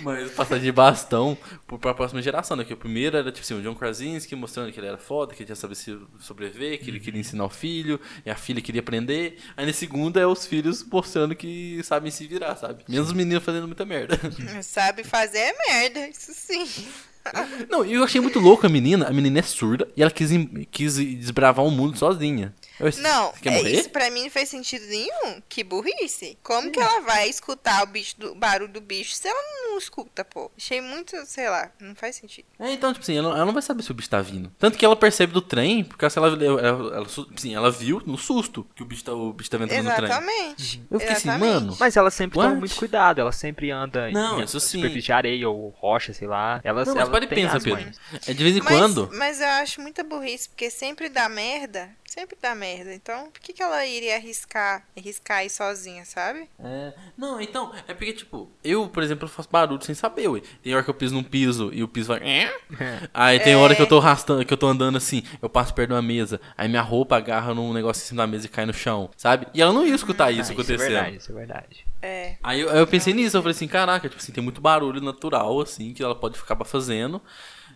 [0.00, 1.36] Mas passar de bastão
[1.66, 2.64] pro- pra próxima geração, né?
[2.64, 5.40] Que o primeiro era, tipo assim, o John Krasinski mostrando que ele era foda, que
[5.42, 8.80] ele tinha saber se sobreviver, que ele queria ensinar o filho, e a filha queria
[8.80, 9.38] aprender.
[9.56, 11.46] Aí no segundo é os filhos mostrando que
[11.82, 12.84] sabem se virar, sabe?
[12.88, 14.18] Menos os meninos fazendo muita merda.
[14.62, 16.66] Sabe fazer é merda, isso sim.
[17.68, 19.06] Não, e eu achei muito louco a menina.
[19.06, 20.30] A menina é surda e ela quis,
[20.70, 22.52] quis desbravar o mundo sozinha.
[23.00, 25.42] Não, é, isso pra mim não fez sentido nenhum.
[25.48, 26.36] Que burrice.
[26.42, 30.24] Como que ela vai escutar o bicho do barulho do bicho se ela não escuta,
[30.24, 30.50] pô?
[30.56, 32.46] Achei muito, sei lá, não faz sentido.
[32.58, 34.52] É, então, tipo assim, ela, ela não vai saber se o bicho tá vindo.
[34.58, 38.16] Tanto que ela percebe do trem, porque ela, ela, ela, ela, assim, ela viu no
[38.18, 40.04] susto que o bicho tá, o bicho tá entrando no trem.
[40.10, 40.82] Exatamente.
[40.90, 41.54] Eu fiquei assim, Exatamente.
[41.54, 41.76] mano.
[41.78, 42.58] Mas ela sempre toma What?
[42.58, 44.78] muito cuidado, ela sempre anda Não, em isso sim.
[44.78, 46.60] superfície de areia ou rocha, sei lá.
[46.64, 47.90] Ela, Não, mas ela pode pensar, Pedro.
[48.26, 49.10] É de vez em Mas, quando.
[49.14, 51.90] mas eu acho muita burrice, porque sempre dá merda.
[52.12, 52.92] Sempre dá merda.
[52.92, 56.46] Então, por que, que ela iria arriscar, arriscar aí sozinha, sabe?
[56.62, 60.42] É, não, então, é porque, tipo, eu, por exemplo, faço barulho sem saber, ué.
[60.62, 62.20] Tem hora que eu piso num piso e o piso vai.
[63.14, 65.88] Aí tem hora que eu tô arrastando, que eu tô andando assim, eu passo perto
[65.88, 68.66] de uma mesa, aí minha roupa agarra num negócio em cima da mesa e cai
[68.66, 69.46] no chão, sabe?
[69.54, 70.78] E ela não ia escutar Ah, isso isso é acontecendo.
[70.90, 71.86] verdade, isso é verdade.
[72.02, 72.36] É.
[72.42, 75.00] Aí eu, aí eu pensei nisso, eu falei assim, caraca, tipo assim, tem muito barulho
[75.00, 77.22] natural, assim, que ela pode acabar fazendo.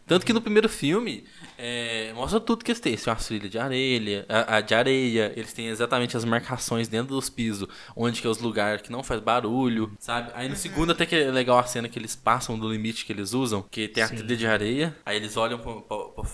[0.06, 1.24] Tanto que no primeiro filme,
[1.58, 2.96] é, mostra tudo que eles têm.
[2.96, 7.14] Têm umas trilhas de areia, a, a de areia, eles têm exatamente as marcações dentro
[7.14, 10.30] dos pisos, onde que é os lugares que não faz barulho, sabe?
[10.34, 13.12] Aí no segundo até que é legal a cena que eles passam do limite que
[13.12, 14.16] eles usam, que tem a Sim.
[14.16, 15.84] trilha de areia, aí eles olham pro,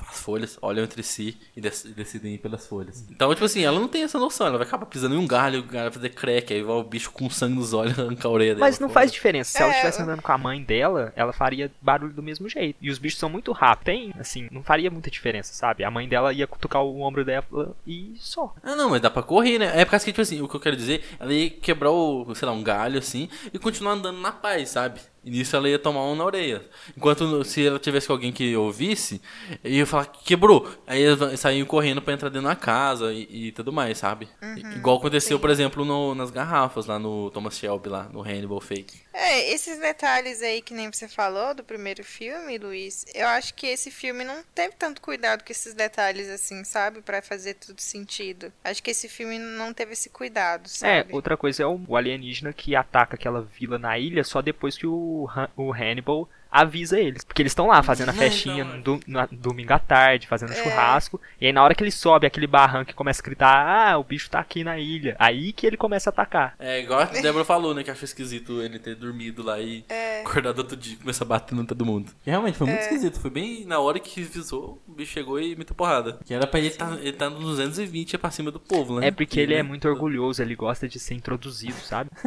[0.08, 3.04] as folhas, olham entre si e decidem ir pelas folhas.
[3.10, 4.46] Então, tipo assim, ela não tem essa noção.
[4.46, 6.82] Ela vai acabar pisando em um galho, o galho vai fazer crack, aí vai o
[6.84, 8.66] bicho com sangue nos olhos arrancar a orelha dela.
[8.66, 9.50] Mas não faz diferença.
[9.52, 12.76] Se É, ela estivesse andando com a mãe dela, ela faria barulho do mesmo jeito.
[12.80, 13.84] E os bichos são muito rápidos.
[13.84, 15.84] Tem, assim, não faria muita diferença, sabe?
[15.84, 17.44] A mãe dela ia cutucar o ombro dela
[17.86, 18.54] e só.
[18.62, 19.72] Ah, não, mas dá pra correr, né?
[19.74, 22.34] É por causa que, tipo assim, o que eu quero dizer, ela ia quebrar o,
[22.34, 25.00] sei lá, um galho assim e continuar andando na paz, sabe?
[25.24, 26.62] E nisso ela ia tomar um na orelha.
[26.96, 29.20] Enquanto se ela tivesse com alguém que ouvisse,
[29.62, 30.68] ia falar que quebrou.
[30.86, 34.28] Aí eles saíam correndo pra entrar dentro da casa e, e tudo mais, sabe?
[34.42, 38.60] I- Igual aconteceu, por exemplo, no- nas garrafas lá no Thomas Shelby, lá no Hannibal
[38.60, 39.00] Fake.
[39.14, 43.66] É, esses detalhes aí que nem você falou do primeiro filme, Luiz, eu acho que
[43.66, 47.00] esse filme não teve tanto cuidado com esses detalhes assim, sabe?
[47.02, 48.52] Pra fazer tudo sentido.
[48.64, 51.12] Acho que esse filme não teve esse cuidado, É, sabe?
[51.14, 54.86] outra coisa é o, o alienígena que ataca aquela vila na ilha só depois que
[54.86, 57.24] o, Han- o Hannibal avisa eles.
[57.24, 61.18] Porque eles estão lá fazendo a festinha no, do- no domingo à tarde, fazendo churrasco.
[61.40, 64.04] E aí na hora que ele sobe aquele barranco e começa a gritar, ah, o
[64.04, 65.16] bicho tá aqui na ilha.
[65.18, 66.54] Aí que ele começa a atacar.
[66.58, 67.82] É, igual a Débora falou, né?
[67.82, 69.82] Que achou esquisito ele ter dormido lá e
[70.20, 72.12] acordado outro dia e começar a bater no todo mundo.
[72.26, 73.18] E realmente, foi muito esquisito.
[73.18, 76.18] Foi bem na hora que visou, o bicho chegou e meteu porrada.
[76.22, 79.08] Que era pra ele estar ele tá nos 220 pra cima do povo, né?
[79.08, 82.10] É porque ele é muito orgulhoso, ele gosta de ser introduzido, sabe?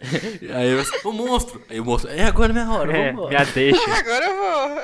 [0.54, 1.62] Aí eu o monstro.
[1.68, 3.80] Aí o monstro, é agora é minha hora, É, vamos me a deixa.
[3.94, 4.80] Agora eu vou.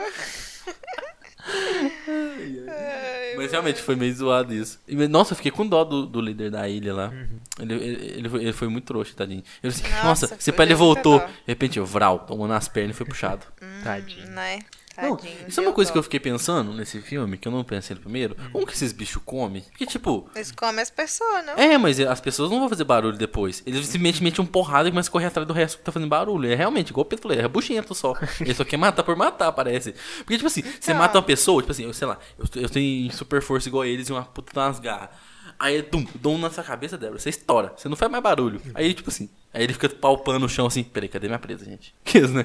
[3.37, 4.79] Mas realmente foi meio zoado isso.
[5.11, 7.09] Nossa, eu fiquei com dó do, do líder da ilha lá.
[7.09, 7.41] Uhum.
[7.61, 9.43] Ele, ele, ele foi, ele foi muito trouxa, tadinho.
[9.63, 11.19] Eu disse, Nossa, nossa, foi pé ele voltou.
[11.19, 11.27] dó.
[11.27, 13.45] De repente, eu, Vral, tomou nas pernas e foi puxado.
[13.83, 14.27] Tadinho.
[14.31, 14.61] Né?
[15.01, 15.49] Não, Tadinho.
[15.49, 18.03] isso é uma coisa que eu fiquei pensando nesse filme, que eu não pensei no
[18.03, 18.37] primeiro.
[18.53, 19.63] Como que esses bichos comem?
[19.63, 21.55] Porque, tipo, Eles comem as pessoas, não?
[21.55, 23.63] é, mas as pessoas não vão fazer barulho depois.
[23.67, 26.09] Eles simplesmente metem um porrada e começam a correr atrás do resto que tá fazendo
[26.09, 26.51] barulho.
[26.51, 28.15] É realmente, igual o Pedro é buchento só.
[28.41, 29.95] Ele só quer matar por matar, parece.
[30.19, 30.97] Porque, tipo assim, você Então.
[30.97, 34.09] mata uma pessoa, tipo assim, eu sei lá, eu, eu tenho super força igual eles
[34.09, 35.11] e uma puta nas garras.
[35.59, 38.61] Aí, dum, dum na sua cabeça, Débora, você estoura, você não faz mais barulho.
[38.75, 41.95] Aí, tipo assim, aí ele fica palpando o chão assim, peraí, cadê minha presa, gente?
[42.05, 42.45] Que isso, né?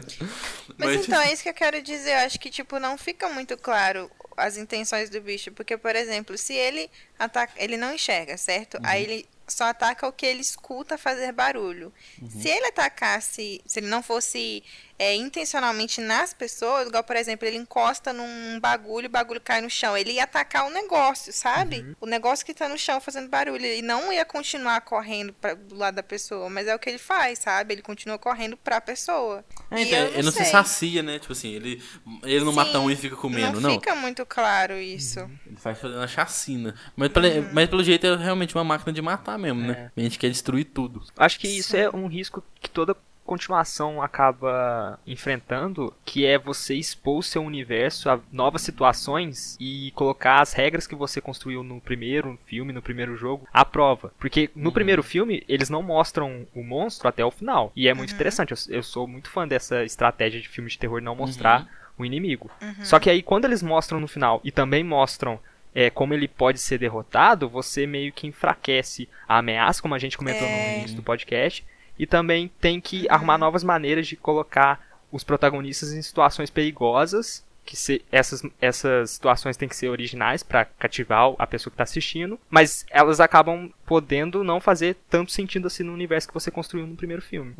[0.78, 2.12] Mas, então é isso que eu quero dizer.
[2.12, 5.52] Eu acho que, tipo, não fica muito claro as intenções do bicho.
[5.52, 7.54] Porque, por exemplo, se ele ataca.
[7.58, 8.78] Ele não enxerga, certo?
[8.84, 11.91] Aí ele só ataca o que ele escuta fazer barulho.
[12.30, 13.62] Se ele atacasse.
[13.65, 14.63] Se ele não fosse
[14.99, 19.69] é, intencionalmente nas pessoas, igual, por exemplo, ele encosta num bagulho, o bagulho cai no
[19.69, 19.95] chão.
[19.95, 21.95] Ele ia atacar o negócio, sabe?
[22.01, 23.63] O negócio que tá no chão fazendo barulho.
[23.63, 26.49] Ele não ia continuar correndo pra, do lado da pessoa.
[26.49, 27.75] Mas é o que ele faz, sabe?
[27.75, 29.45] Ele continua correndo pra pessoa.
[29.69, 30.45] É, E então, eu ele não se sei.
[30.47, 31.19] sacia, né?
[31.19, 31.83] Tipo assim, ele,
[32.23, 33.71] ele não mata Sim, um e fica comendo, não.
[33.71, 35.19] fica muito claro isso.
[35.45, 36.73] Ele faz fazendo a chacina.
[36.95, 39.91] Mas, pelo- mas pelo jeito é realmente uma máquina de matar mesmo, né?
[39.95, 41.03] A gente quer destruir tudo.
[41.15, 42.95] Acho que isso é um risco que toda
[43.28, 50.42] continuação acaba enfrentando, que é você expor o seu universo a novas situações e colocar
[50.42, 54.12] as regras que você construiu no primeiro filme, no primeiro jogo, à prova.
[54.18, 57.72] Porque no primeiro filme, eles não mostram o monstro até o final.
[57.76, 58.52] E é muito interessante.
[58.52, 62.50] Eu, eu sou muito fã dessa estratégia de filme de terror não mostrar o inimigo.
[62.84, 65.40] Só que aí, quando eles mostram no final e também mostram
[65.76, 70.18] é, como ele pode ser derrotado, você meio que enfraquece a ameaça, como a gente
[70.18, 70.72] comentou É.
[70.72, 71.63] no início do podcast,
[71.97, 77.75] e também tem que arrumar novas maneiras de colocar os protagonistas em situações perigosas, que
[77.75, 82.39] se- essas, essas situações têm que ser originais para cativar a pessoa que está assistindo,
[82.49, 86.95] mas elas acabam podendo não fazer tanto sentido assim no universo que você construiu no
[86.95, 87.53] primeiro filme.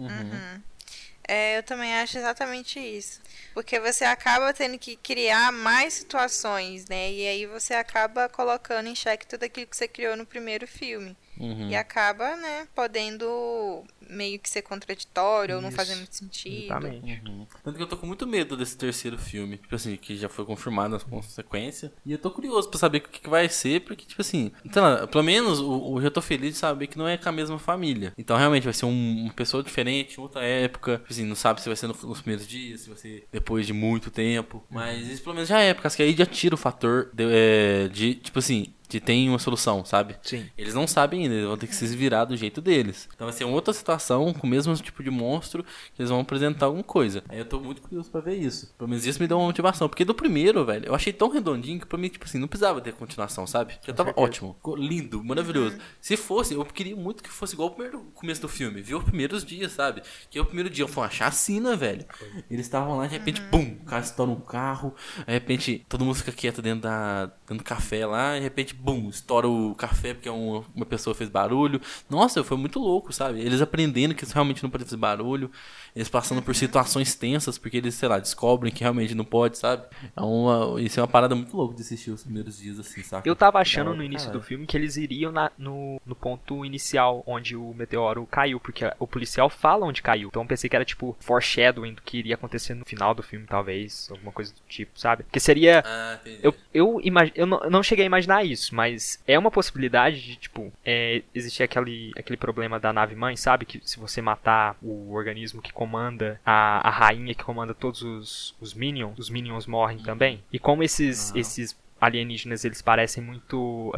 [1.28, 3.20] É, eu também acho exatamente isso.
[3.54, 7.12] Porque você acaba tendo que criar mais situações, né?
[7.12, 11.18] E aí você acaba colocando em xeque tudo aquilo que você criou no primeiro filme.
[11.40, 11.70] Uhum.
[11.70, 16.66] E acaba, né, podendo meio que ser contraditório ou não Isso, fazer muito sentido.
[16.66, 17.22] Exatamente.
[17.28, 17.46] Uhum.
[17.64, 19.58] Tanto que eu tô com muito medo desse terceiro filme.
[19.58, 21.92] Tipo assim, que já foi confirmado as consequências.
[22.06, 25.08] E eu tô curioso pra saber o que, que vai ser, porque, tipo assim, lá,
[25.08, 27.60] pelo menos o, eu já tô feliz de saber que não é com a mesma
[27.60, 28.14] família.
[28.18, 30.98] Então realmente vai ser um, uma pessoa diferente, outra época.
[31.00, 33.66] Tipo assim, não sabe se vai ser no- nos primeiros dias, se vai ser depois
[33.68, 34.64] de muito tempo.
[34.70, 38.16] Mas isso pelo menos já é, porque aí já tira o fator de, é, de
[38.16, 38.74] tipo assim.
[38.88, 40.16] De tem uma solução, sabe?
[40.22, 40.48] Sim.
[40.58, 43.08] Eles não sabem ainda, eles vão ter que se virar do jeito deles.
[43.14, 46.68] Então vai ser outra situação, com o mesmo tipo de monstro, que eles vão apresentar
[46.68, 47.24] alguma coisa.
[47.30, 48.74] Aí eu tô muito curioso pra ver isso.
[48.78, 49.90] Pelo menos isso me deu uma motivação.
[49.90, 52.80] Porque do primeiro, velho, eu achei tão redondinho que pra mim, tipo assim, não precisava
[52.82, 53.78] ter continuação, sabe?
[53.86, 54.54] Já tava ótimo.
[54.56, 55.78] Ficou lindo, maravilhoso.
[56.00, 58.82] Se fosse, eu queria muito que fosse igual o primeiro começo do filme.
[58.82, 60.02] Viu os primeiros dias, sabe?
[60.30, 62.06] Que o primeiro dia foi uma chacina, velho.
[62.50, 64.94] Eles estavam lá, de repente, bum, o cara estoura um carro.
[65.26, 67.26] De repente, todo mundo fica quieto dentro da.
[67.48, 68.36] dentro do café lá.
[68.36, 71.82] De repente, bum, estoura o café porque uma, uma pessoa fez barulho.
[72.10, 73.40] Nossa, foi muito louco, sabe?
[73.42, 75.52] Eles aprendendo que realmente não pode fazer barulho,
[75.96, 79.84] eles passando por situações tensas porque eles, sei lá, descobrem que realmente não pode, sabe?
[80.16, 83.28] É uma, isso é uma parada muito louca de assistir os primeiros dias assim, saca?
[83.28, 84.42] Eu tava achando Da no início caralho.
[84.42, 88.86] do filme que eles iriam na- no, no ponto inicial, onde o meteoro caiu, porque
[89.00, 90.30] o policial fala onde caiu.
[90.30, 93.46] Então eu pensei que era tipo foreshadowing do que iria acontecer no final do filme,
[93.48, 95.24] talvez, alguma coisa do tipo, sabe?
[95.24, 95.84] Porque seria.
[95.86, 96.20] Ah.
[96.42, 97.32] Eu, eu, imag...
[97.36, 101.22] eu, não, eu não cheguei a imaginar isso, mas é uma possibilidade de, tipo, é,
[101.34, 103.66] existir aquele, aquele problema da nave mãe, sabe?
[103.66, 108.56] Que se você matar o organismo que comanda, a, a rainha que comanda todos os,
[108.60, 110.44] os minions, os minions morrem também.
[110.52, 111.40] E como esses, Aham.
[111.40, 113.92] esses alienígenas, eles parecem muito...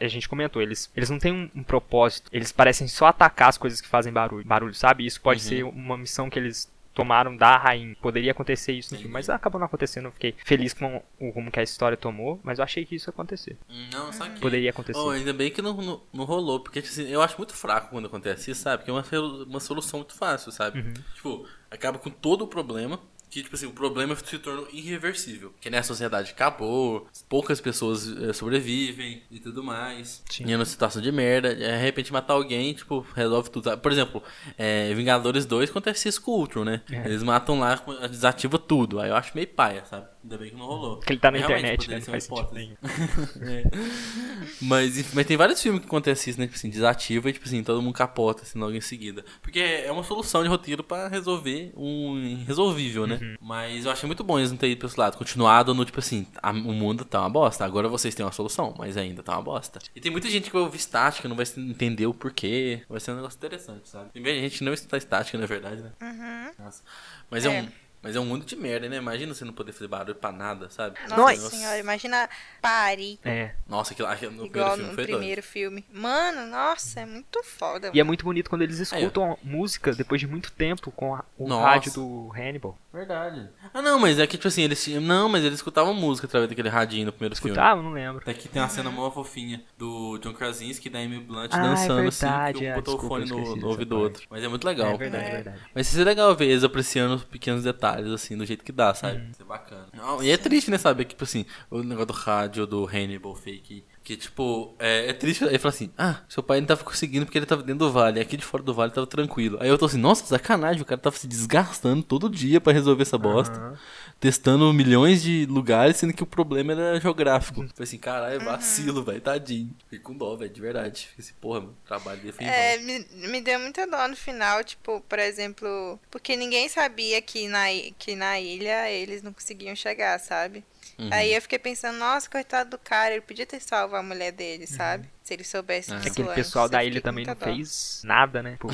[0.00, 3.56] a gente comentou, eles, eles não têm um, um propósito, eles parecem só atacar as
[3.58, 5.06] coisas que fazem barulho, barulho sabe?
[5.06, 5.48] Isso pode Uhum.
[5.48, 7.96] ser uma missão que eles tomaram da rainha.
[8.02, 10.06] Poderia acontecer isso no filme, mas acabou não acontecendo.
[10.06, 13.08] Eu fiquei feliz com o rumo que a história tomou, mas eu achei que isso
[13.08, 13.56] ia acontecer.
[13.92, 14.40] Não, saquei.
[14.40, 14.98] Poderia acontecer.
[14.98, 17.90] Oh, ainda bem que não, não, não rolou, porque tipo assim, eu acho muito fraco
[17.90, 18.78] quando acontece isso, sabe?
[18.82, 20.80] Porque é uma, uma solução muito fácil, sabe?
[20.80, 20.94] Uhum.
[21.14, 22.98] Tipo, acaba com todo o problema.
[23.30, 25.52] Que, tipo assim, o problema se tornou irreversível.
[25.60, 30.22] Que né, a sociedade acabou, poucas pessoas eh, sobrevivem e tudo mais.
[30.30, 30.44] Sim.
[30.46, 31.54] E é uma situação de merda.
[31.54, 33.76] De repente matar alguém, tipo, resolve tudo.
[33.78, 34.22] Por exemplo,
[34.56, 36.82] eh, Vingadores 2 acontece isso com o Ultron, né?
[36.90, 37.04] É.
[37.06, 37.74] Eles matam lá,
[38.08, 39.00] desativa tudo.
[39.00, 40.06] Aí eu acho meio paia, sabe?
[40.28, 40.96] Ainda bem que não rolou.
[40.98, 41.96] Porque ele tá na Realmente, internet, né?
[41.96, 42.76] Não faz sentido nenhum.
[44.60, 46.46] Mas, mas tem vários filmes que acontece isso, né?
[46.46, 49.24] Tipo assim, desativa e, tipo assim, todo mundo capota, assim, logo em seguida.
[49.40, 53.18] Porque é uma solução de roteiro pra resolver um irresolvível, né?
[53.22, 53.36] Uhum.
[53.40, 55.16] Mas eu achei muito bom eles não terem ido pra esse lado.
[55.16, 57.64] Continuado no, tipo assim, a- o mundo tá uma bosta.
[57.64, 59.78] Agora vocês têm uma solução, mas ainda tá uma bosta.
[59.94, 62.82] E tem muita gente que vai ouvir estática, não vai entender o porquê.
[62.88, 64.10] Vai ser um negócio interessante, sabe?
[64.12, 65.92] Tem muita gente que não está estática, na verdade, né?
[66.02, 66.64] Uhum.
[66.64, 66.82] Nossa.
[67.30, 67.62] Mas é, É.
[67.62, 67.68] um...
[68.02, 68.96] Mas é um mundo de merda, né?
[68.96, 70.96] Imagina você não poder fazer barulho pra nada, sabe?
[71.08, 72.28] Nossa Nós- senhora, imagina
[72.62, 73.18] Paris.
[73.24, 73.52] É.
[73.68, 75.18] Nossa, aquilo, aquilo no Igual primeiro filme no foi doido.
[75.18, 75.84] primeiro filme.
[75.92, 77.90] Mano, nossa, é muito foda.
[77.92, 81.48] E é muito bonito quando eles escutam música depois de muito tempo com a- o
[81.48, 81.66] Nossa.
[81.66, 82.78] rádio do Hannibal.
[82.92, 83.48] Verdade.
[83.74, 85.00] Ah, não, mas é que, tipo assim, eles tinham.
[85.00, 87.50] Não, mas eles escutavam música através daquele radinho no primeiro filme.
[87.50, 87.82] Escutava?
[87.82, 88.22] Não lembro.
[88.22, 91.58] Até que tem uma cena mó fofinha do John Krasinski e da Amy Blunt Ah,
[91.58, 94.22] é dançando verdade, assim, que um é, botou o fone no, no ouvido do outro.
[94.30, 94.88] Mas é muito legal.
[94.92, 95.30] É verdade, É.
[95.30, 95.60] verdade.
[95.74, 98.94] Mas isso é legal ver eles apreciando os pequenos detalhes, assim, do jeito que dá,
[98.94, 99.18] sabe?
[99.18, 99.30] Uhum.
[99.30, 99.88] Isso é bacana.
[99.94, 103.34] Não, e é triste, né, saber que, tipo assim, o negócio do rádio do Hannibal
[103.34, 103.84] fake.
[104.08, 105.44] Que, tipo, é, é triste.
[105.44, 108.18] Ele fala assim: Ah, seu pai não tava conseguindo porque ele tava dentro do vale.
[108.18, 109.58] Aqui de fora do vale tava tranquilo.
[109.60, 110.80] Aí eu tô assim: Nossa, sacanagem.
[110.80, 113.54] O cara tava se desgastando todo dia pra resolver essa bosta.
[113.54, 113.78] Aham.
[114.18, 117.56] Testando milhões de lugares, sendo que o problema era geográfico.
[117.56, 119.20] Falei assim: Caralho, vacilo, velho.
[119.20, 119.76] Tadinho.
[119.84, 121.08] Fiquei com dó, velho, de verdade.
[121.08, 124.16] Fiquei assim: Porra, mano, o trabalho dele foi É, me, me deu muita dó no
[124.16, 127.66] final, tipo, por exemplo, porque ninguém sabia que na,
[127.98, 130.64] que na ilha eles não conseguiam chegar, sabe?
[130.98, 131.08] Uhum.
[131.12, 134.66] Aí eu fiquei pensando, nossa, coitado do cara, ele podia ter salvo a mulher dele,
[134.66, 135.08] sabe?
[135.22, 135.96] Se ele soubesse Ah.
[135.96, 136.44] disso Aquele antes.
[136.46, 137.44] pessoal da ilha também não dó.
[137.44, 138.56] fez nada, né?
[138.58, 138.68] Pô,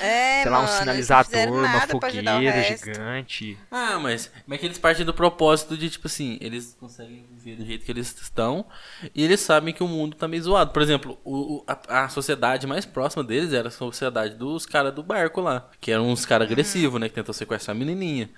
[0.00, 3.58] É, sei lá, um mano, sinalizador, uma fogueira gigante.
[3.70, 7.56] Ah, mas, mas é que eles partem do propósito de, tipo assim, eles conseguem viver
[7.56, 8.66] do jeito que eles estão
[9.14, 10.72] e eles sabem que o mundo tá meio zoado.
[10.72, 14.94] Por exemplo, o, o- a, a sociedade mais próxima deles era a sociedade dos caras
[14.94, 18.30] do barco lá, que eram uns caras agressivos, né, que tentam sequestrar a menininha.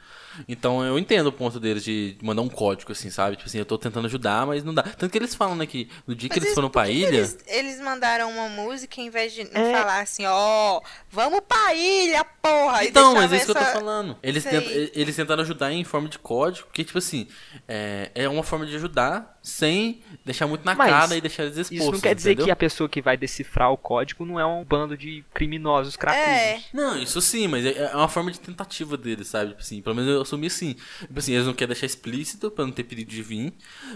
[0.49, 3.37] Então eu entendo o ponto deles de mandar um código, assim, sabe?
[3.37, 4.83] Tipo assim, eu tô tentando ajudar, mas não dá.
[4.83, 6.99] Tanto que eles falam, né, que no dia que Mas eles foram pra que que
[6.99, 7.09] ilha...
[7.19, 9.73] Eles, eles mandaram uma música em vez de É.
[9.73, 12.85] falar assim, ó, vamos pra ilha, porra!
[12.85, 14.17] e Então, mas é isso que eu tô essa- falando.
[14.23, 17.27] Eles, e- eles tentaram ajudar em forma de código, porque, tipo assim,
[17.69, 21.57] é, é uma forma de ajudar sem deixar muito na Mas cara e deixar eles
[21.57, 21.81] expostos.
[21.83, 22.45] Isso não quer dizer entendeu?
[22.47, 26.29] que a pessoa que vai decifrar o código não é um bando de criminosos cracudos.
[26.29, 29.51] É, Não, isso sim, mas é é uma forma de tentativa deles, sabe?
[29.51, 30.75] Tipo assim, pelo menos eu assumi assim.
[31.01, 33.53] Tipo assim, eles não querem deixar explícito pra não ter perigo de vir,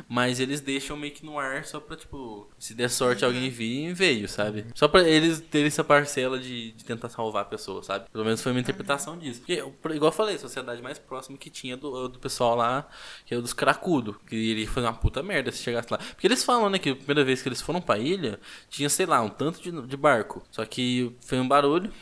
[0.08, 3.30] mas eles deixam meio que no ar só pra, tipo, se der sorte Uhum.
[3.32, 4.66] alguém vir, veio, sabe?
[4.74, 8.06] Só pra eles terem essa parcela de, de tentar salvar a pessoa, sabe?
[8.10, 9.40] Pelo menos foi a minha interpretação disso.
[9.40, 12.88] Porque, por- igual eu falei, a sociedade mais próxima que tinha do, do pessoal lá,
[13.26, 15.98] que é o dos cracudos, que iria fazer uma puta merda se chegasse lá.
[15.98, 19.06] Porque eles falam, né, que a primeira vez que eles foram pra ilha, tinha, sei
[19.06, 20.42] lá, um tanto de, de barco.
[20.50, 21.92] Só que foi um barulho,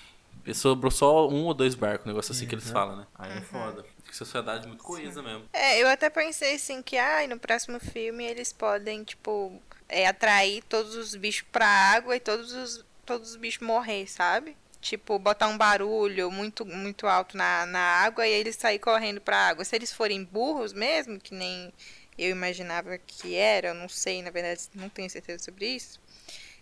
[0.45, 3.07] e sobrou só um ou dois barcos, um negócio assim que eles falam, né?
[3.15, 3.85] Aí é foda.
[4.13, 5.49] Que sociedade muito coesa mesmo.
[5.55, 10.63] É, eu até pensei assim que, ai, no próximo filme eles podem, tipo, é, atrair
[10.69, 14.55] todos os bichos pra água e todos os, todos os bichos morrer, sabe?
[14.83, 19.49] Tipo, botar um barulho muito, muito alto na, na água e eles sair correndo pra
[19.49, 19.65] água.
[19.65, 21.73] Se eles forem burros mesmo, que nem
[22.19, 25.99] eu imaginava que era, eu não sei, na verdade, não tenho certeza sobre isso.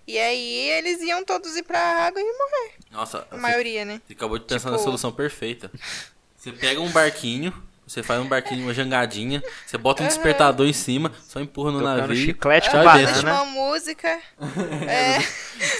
[0.07, 4.01] E aí eles iam todos ir pra água e morrer, Nossa, a você, maioria, né?
[4.07, 5.69] você acabou de pensar na Tipo- solução perfeita.
[6.40, 7.53] Você pega um barquinho,
[7.87, 11.81] Você faz um barquinho, uma jangadinha, você bota um despertador em cima, só empurra no
[11.81, 12.16] Tocando navio.
[12.24, 13.12] chiclete com e banana.
[13.12, 14.20] Deixa uma música.
[14.88, 15.18] É,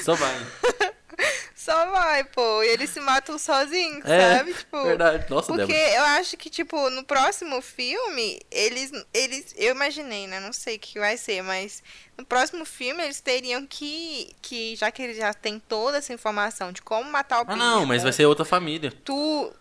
[0.05, 0.35] Só vai.
[1.55, 2.63] só vai, pô.
[2.65, 4.55] E eles se matam sozinhos, É, sabe?
[4.55, 5.27] Tipo, verdade.
[5.31, 5.97] Nossa, Porque Débora.
[5.97, 8.91] eu acho que, tipo, no próximo filme, eles.
[9.15, 10.41] eles eu imaginei, né?
[10.41, 11.83] Não sei o que vai ser, mas
[12.19, 14.35] no próximo filme eles teriam que.
[14.43, 17.57] que já que eles já têm toda essa informação de como matar o Ah, bicho.
[17.59, 18.93] não, mas vai ser outra família.
[19.05, 19.53] Tu.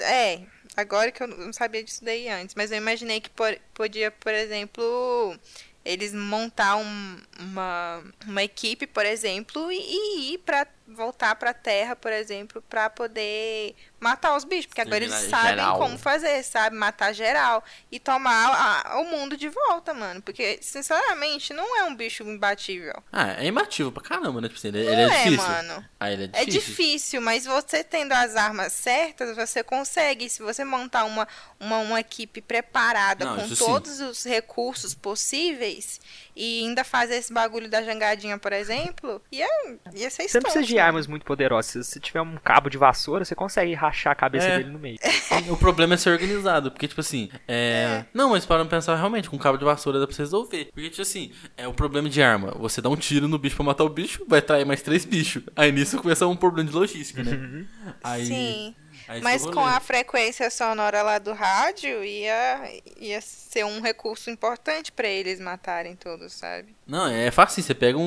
[0.00, 0.40] É.
[0.76, 4.32] Agora que eu não sabia disso daí antes, mas eu imaginei que por- podia, por
[4.32, 5.36] exemplo,
[5.84, 11.96] eles montar um- uma, uma equipe, por exemplo, e, e ir pra voltar pra terra,
[11.96, 15.78] por exemplo, pra poder matar os bichos, porque agora eles sabem geral.
[15.78, 16.76] como fazer, sabe?
[16.76, 21.94] Matar geral e tomar a- o mundo de volta, mano, porque sinceramente não é um
[21.94, 22.94] bicho imbatível.
[23.12, 24.48] Ah, é imbatível pra caramba, né?
[24.48, 25.36] Tipo assim, ele, Não ele é, é, difícil.
[25.48, 25.84] mano.
[26.00, 26.60] Ah, ele é É difícil.
[26.60, 30.28] difícil, mas você tendo as armas certas, você consegue.
[30.28, 31.26] Se você montar uma,
[31.58, 33.56] uma, uma equipe preparada Não, com sim.
[33.56, 36.00] todos os recursos possíveis
[36.34, 39.46] e ainda fazer esse bagulho da jangadinha, por exemplo, ia,
[39.94, 40.86] ia ser Você não precisa de mano.
[40.86, 41.66] armas muito poderosas.
[41.70, 44.58] Se você tiver um cabo de vassoura, você consegue rachar a cabeça É.
[44.58, 44.98] dele no meio.
[45.50, 48.04] O problema é ser organizado, porque, tipo assim, é...
[48.12, 50.66] Não, mas para pensar realmente, com cabo de vassoura dá pra você resolver.
[50.74, 52.50] Porque, tipo assim, é o problema de arma.
[52.58, 55.42] Você dá um tiro no bicho pra matar o bicho, vai trair mais três bichos.
[55.54, 57.64] Aí nisso começa um problema de logística, né?
[58.02, 58.74] Aí, Sim.
[59.06, 62.70] aí Mas é com a frequência sonora lá do rádio, ia,
[63.00, 66.74] ia ser um recurso importante pra eles matarem todos, sabe?
[66.86, 68.02] Não, é fácil, você pega um,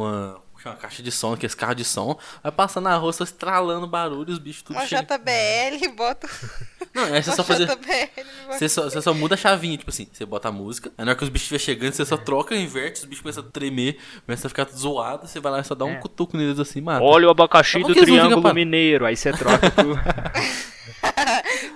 [0.00, 2.96] um- uma, uma caixa de som, que é esse carro de som, vai passar na
[2.96, 5.02] rua só estralando barulho, os bichos tudo Uma chega.
[5.02, 6.28] JBL, bota
[6.94, 7.66] Não, é você uma só fazer.
[7.66, 8.24] JBL.
[8.52, 11.10] Você só, você só muda a chavinha, tipo assim, você bota a música, aí na
[11.12, 13.98] hora que os bichos estiver chegando, você só troca, inverte, os bichos começam a tremer,
[14.26, 15.96] começam a ficar tudo zoado, você vai lá e só dá um É.
[15.96, 17.02] cutuco neles assim, mata.
[17.04, 19.06] Olha o abacaxi Tá do Triângulo Mineiro.
[19.06, 19.96] Aí você troca pro...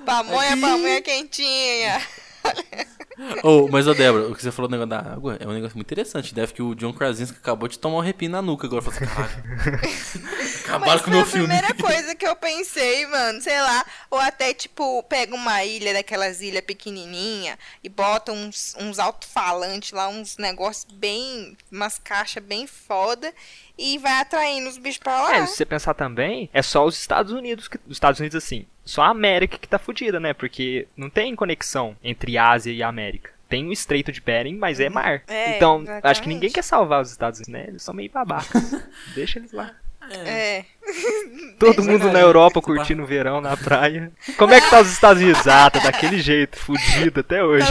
[0.05, 0.61] Pamonha, Aqui.
[0.61, 2.01] pamonha quentinha.
[3.43, 5.77] Oh, mas, ô Débora, o que você falou do negócio da água é um negócio
[5.77, 6.35] muito interessante.
[6.35, 8.83] Deve que o John Krasinski acabou de tomar um arrepio na nuca agora.
[8.83, 9.79] Falou assim, caralho.
[10.65, 11.47] Acabaram Mas com o foi meu a filme.
[11.47, 13.41] primeira coisa que eu pensei, mano.
[13.41, 13.85] Sei lá.
[14.11, 20.09] Ou até, tipo, pega uma ilha daquelas ilhas pequenininha e bota uns, uns alto-falantes lá,
[20.09, 21.57] uns negócios bem...
[21.73, 23.33] Umas caixas bem foda
[23.79, 25.37] e vai atraindo os bichos pra lá.
[25.37, 28.67] É, se você pensar também, é só os Estados Unidos, que, os Estados Unidos assim,
[28.89, 30.33] só a América que tá fudida, né?
[30.33, 33.31] Porque não tem conexão entre Ásia e América.
[33.47, 35.23] Tem o Estreito de Bering, mas é mar.
[35.29, 36.23] É, então, acho exatamente.
[36.23, 37.67] que ninguém quer salvar os Estados Unidos, né?
[37.69, 38.83] Eles são meio babacas.
[39.15, 39.75] Deixa eles lá.
[40.11, 40.65] É.
[41.61, 44.11] Todo mundo na Europa curtindo o verão na praia.
[44.39, 45.47] Como é que tá os Estados Unidos?
[45.47, 47.67] Ah, tá daquele jeito, fudido até hoje.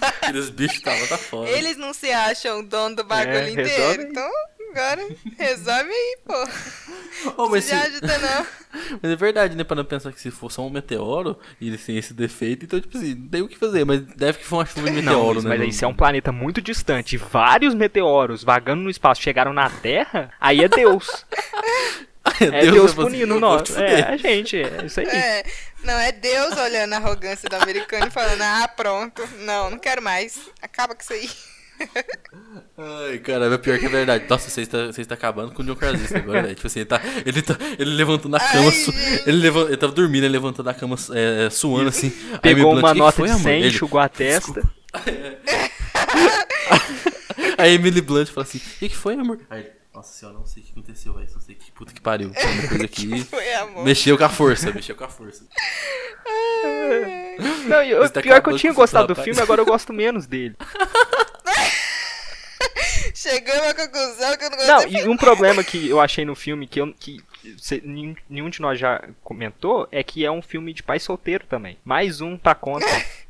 [0.00, 1.48] Aqueles bichos estavam tá fora.
[1.50, 4.02] Eles não se acham dono do bagulho É, inteiro.
[4.02, 4.30] Então,
[4.78, 5.06] agora,
[5.38, 6.34] resolve aí, pô.
[7.38, 8.46] Oh, mas, Se ajuda não.
[9.02, 9.64] mas é verdade, né?
[9.64, 12.78] Pra não pensar que se for só um meteoro e eles têm esse defeito, então,
[12.78, 13.84] tipo assim, não tem o que fazer.
[13.86, 15.48] Mas deve que foi uma chuva de Não, meteoro, Luiz, né?
[15.50, 19.52] mas aí não- se é um planeta muito distante, vários meteoros vagando no espaço chegaram
[19.54, 21.24] na Terra, aí é Deus.
[22.40, 23.76] É Deus, vai fazer- punindo nós.
[23.76, 25.06] É, a gente, é isso aí.
[25.06, 25.44] É,
[25.84, 30.02] não, é Deus olhando a arrogância do americano e falando, ah, pronto, não, não quero
[30.02, 31.30] mais, acaba com isso aí.
[32.78, 34.24] Ai, caramba, é pior que é verdade.
[34.28, 36.54] Nossa, você está, você está acabando com o John Krasinski agora, velho.
[36.54, 38.92] Tipo assim, ele, tá, ele, tá, ele levantou da cama, Ai, su-
[39.26, 42.12] ele, levou, ele tava dormindo, ele levantou da cama é, suando assim.
[42.34, 44.62] Aí Pegou Blunt, uma "Que que nota foi, de amor?" 100, Ele, enxugou a testa.
[47.58, 49.38] Aí a Emily Blunt fala assim: O que, que foi, amor?
[49.48, 51.28] Aí, nossa senhora, não sei o que aconteceu, velho.
[51.30, 52.28] Só sei que puta que pariu.
[52.30, 53.24] Uma coisa aqui.
[53.24, 53.84] Foi amor.
[53.84, 55.44] Mexeu com a força, mexeu com a força.
[57.68, 59.24] Não, e o Você tá pior é que eu tinha gostado do rapaz.
[59.24, 60.54] filme, agora eu gosto menos dele.
[63.28, 65.02] Chegamos à conclusão que eu não Não, gostei.
[65.02, 67.22] e um problema que eu achei no filme que, eu, que
[67.58, 71.78] cê- nenhum, de nós já comentou é que é um filme de pai solteiro também.
[71.84, 72.86] Mais um pra conta.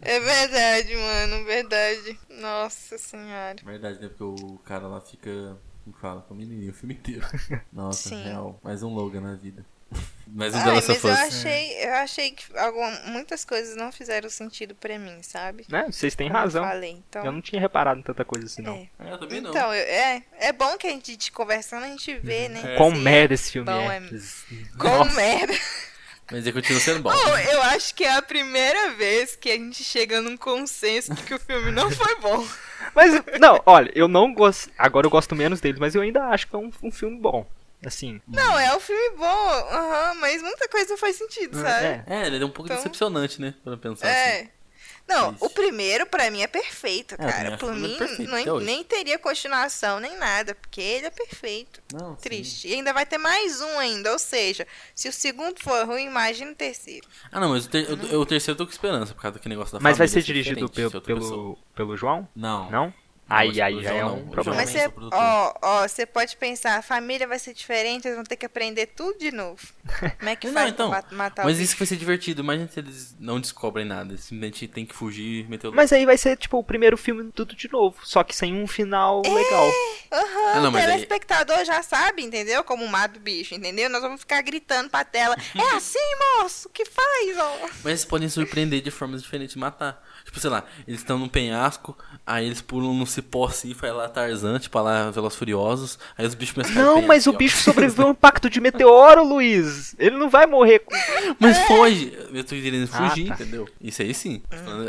[0.00, 2.18] É verdade, mano, verdade.
[2.40, 3.56] Nossa senhora.
[3.62, 4.08] Verdade, né?
[4.08, 5.30] Porque o cara lá fica.
[5.84, 6.22] Como fala?
[6.22, 7.26] Com o menininho o filme inteiro.
[7.72, 8.22] Nossa, Sim.
[8.24, 8.58] real.
[8.62, 9.64] Mais um Logan na vida.
[10.28, 11.18] Mas Last of eu Us.
[11.20, 15.64] achei, eu achei que alguma, muitas coisas não fizeram sentido pra mim, sabe?
[15.68, 15.86] né?
[15.90, 16.64] Vocês têm Como eu razão.
[16.64, 17.24] falei, então...
[17.24, 18.74] Eu não tinha reparado em tanta coisa assim, não.
[18.74, 18.88] É.
[19.08, 19.50] É, eu também não.
[19.50, 22.76] Então, eu- é, é bom que a gente conversando, a gente vê, né?
[22.76, 23.96] Quão se merda esse filme bom, é.
[23.98, 25.54] é- Quão merda.
[26.28, 27.10] Mas ele continua sendo bom.
[27.12, 31.22] Oh, eu acho que é a primeira vez que a gente chega num consenso de
[31.22, 32.44] que o filme não foi bom.
[32.96, 34.68] Mas, não, olha, eu não gosto.
[34.76, 37.46] Agora eu gosto menos dele, mas eu ainda acho que é um, um filme bom.
[37.86, 38.20] Assim.
[38.26, 41.86] Não, é um filme bom, aham, mas muita coisa não faz sentido, sabe?
[41.86, 42.04] É.
[42.06, 43.54] É, ele é um pouco Então- decepcionante, né?
[43.62, 44.16] Pra pensar assim.
[44.18, 44.48] É.
[45.08, 45.44] Não, Triste.
[45.44, 47.48] o primeiro pra mim é perfeito, É, cara.
[47.50, 47.96] acho Por mim,
[48.44, 51.80] não- nem teria continuação, nem nada, porque ele é perfeito.
[51.92, 52.22] Não, sim.
[52.22, 52.66] Triste.
[52.66, 56.50] E ainda vai ter mais um ainda, ou seja, se o segundo for ruim, imagina
[56.50, 57.06] o terceiro.
[57.30, 59.54] Ah, não, mas o, ter- eu- o terceiro eu tô com esperança por causa daquele
[59.54, 61.00] negócio da Mas vai família ser dirigido pelo, pessoa.
[61.00, 62.28] pelo, pelo João?
[62.34, 62.68] Não.
[62.68, 62.94] Não?
[63.28, 64.26] Aí, aí já é um não.
[64.28, 64.56] Problema.
[64.60, 68.24] Mas é você, ó, ó, você pode pensar, a família vai ser diferente, eles vão
[68.24, 69.60] ter que aprender tudo de novo.
[70.18, 72.40] Como é que Não, faz então, pra ma- matar Mas o isso vai ser divertido.
[72.42, 74.16] Imagina se eles não descobrem nada.
[74.16, 77.32] Simplesmente tem que fugir e meter o Mas aí vai ser, tipo, o primeiro filme
[77.32, 77.96] tudo de novo.
[78.04, 79.70] Só que sem um final legal.
[80.12, 82.62] Aham, Ah, não, o mas aí- telespectador já sabe, entendeu?
[82.62, 83.90] Como mata o bicho, entendeu?
[83.90, 85.34] Nós vamos ficar gritando pra tela.
[85.54, 85.98] É assim,
[86.40, 87.58] moço, que faz, ó.
[87.82, 90.00] Mas eles podem surpreender de formas diferentes de matar.
[90.26, 91.96] Tipo, sei lá, eles estão num penhasco,
[92.26, 96.34] aí eles pulam no cipó assim, faz lá Tarzan, tipo lá Veloz Furiosos, aí os
[96.34, 97.32] bichos começam Não, mas o ó.
[97.32, 99.94] bicho sobreviveu a um impacto de meteoro, Luiz.
[99.98, 100.94] Ele não vai morrer com...
[101.38, 102.12] Mas foge!
[102.32, 103.34] Eu tô querendo Ah, fugir, tá.
[103.34, 103.68] entendeu?
[103.80, 104.42] Isso aí sim.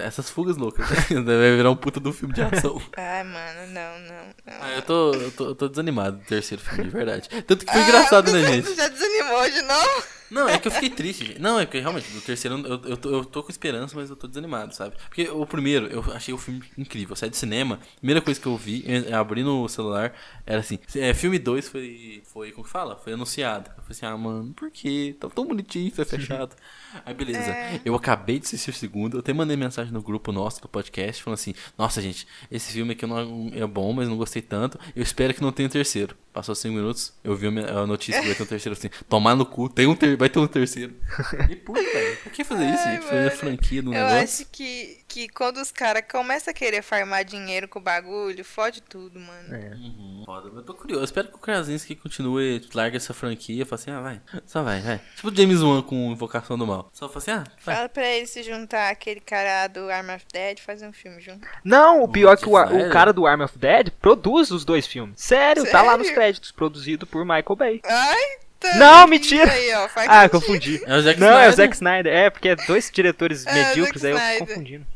[0.04, 0.86] Essas fugas loucas.
[1.08, 2.82] Vai virar um puta do filme de ação.
[2.98, 4.56] Ai, mano, não, não, não.
[4.62, 7.30] Ah, eu tô, eu tô, eu tô desanimado do terceiro filme, de verdade.
[7.46, 8.76] Tanto que foi engraçado, né, Ah, gente?
[8.76, 10.04] Já desanimou de novo?
[10.30, 11.40] Não, é que eu fiquei triste, gente.
[11.40, 14.16] Não, é que realmente, do terceiro eu, eu, tô, eu tô com esperança, mas eu
[14.16, 14.96] tô desanimado, sabe?
[15.08, 17.14] Porque o primeiro, eu achei o filme incrível.
[17.14, 20.14] Eu saí do cinema, primeira coisa que eu vi, eu abri no celular,
[20.46, 22.98] era assim, é, filme 2 foi, foi, como que fala?
[22.98, 23.70] Foi anunciado.
[23.70, 25.16] Eu falei assim, ah, mano, por quê?
[25.20, 26.56] Tá tão bonitinho, foi fechado.
[27.06, 27.40] Aí, beleza.
[27.40, 27.82] É.
[27.86, 31.24] Eu acabei de assistir o segundo, eu até mandei mensagem no grupo nosso do podcast,
[31.24, 35.04] falando assim, nossa, gente, esse filme aqui não é bom, mas não gostei tanto, eu
[35.04, 36.16] espero que não tenha um terceiro.
[36.34, 39.46] Passou 5 minutos, eu vi a notícia que vai ter um terceiro assim, tomar no
[39.46, 40.96] cu, tem um ter, vai ter um terceiro.
[41.50, 43.06] E puta, velho, por que fazer isso, Ai, gente?
[43.06, 44.18] Fazer a franquia do Eu negócio.
[44.18, 48.82] acho que, que quando os caras começam a querer farmar dinheiro com o bagulho, fode
[48.82, 49.56] tudo, mano.
[49.56, 49.70] É.
[49.76, 51.02] Uhum, foda, eu tô curioso.
[51.02, 54.82] Eu espero que o Krasinski continue, largue essa franquia, fala assim, ah, vai, só vai,
[54.82, 55.02] vai.
[55.16, 56.90] Tipo o James Wan com Invocação do Mal.
[56.94, 57.76] Só fala assim, ah, vai.
[57.76, 61.22] Fala pra ele se juntar aquele cara do Arm of Dead e fazer um filme
[61.22, 61.48] junto.
[61.64, 64.88] Não, o pior é que o, o cara do Arm of Dead produz os dois
[64.88, 65.20] filmes.
[65.22, 66.22] Sério, tá lá nos Sério?
[66.22, 67.82] créditos, produzido por Michael Bay.
[67.86, 68.38] Ai.
[68.78, 69.52] Não, mentira!
[69.52, 70.82] Aí, ó, Ah, confundi.
[70.86, 71.56] É o Zack Não, é o Snyder.
[71.56, 72.14] Zack Snyder.
[72.14, 74.48] É, porque é dois diretores É, medíocres, aí eu fico Snyder.
[74.48, 74.88] confundindo.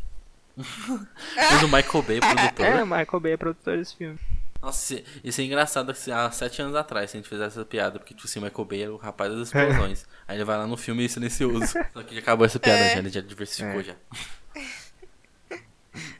[1.36, 2.66] Mas o Michael Bay, produtor.
[2.66, 4.20] É, o Michael Bay é produtor desse filme.
[4.62, 7.98] Nossa, isso- é engraçado assim, há sete anos atrás, se a gente fizesse essa piada,
[7.98, 10.06] porque tipo assim, o Michael Bay era o rapaz das explosões.
[10.28, 11.74] Aí ele vai lá no filme silencioso.
[11.94, 12.94] Só que já acabou essa piada, É.
[12.94, 13.84] já, ele já diversificou É.
[13.84, 13.96] já.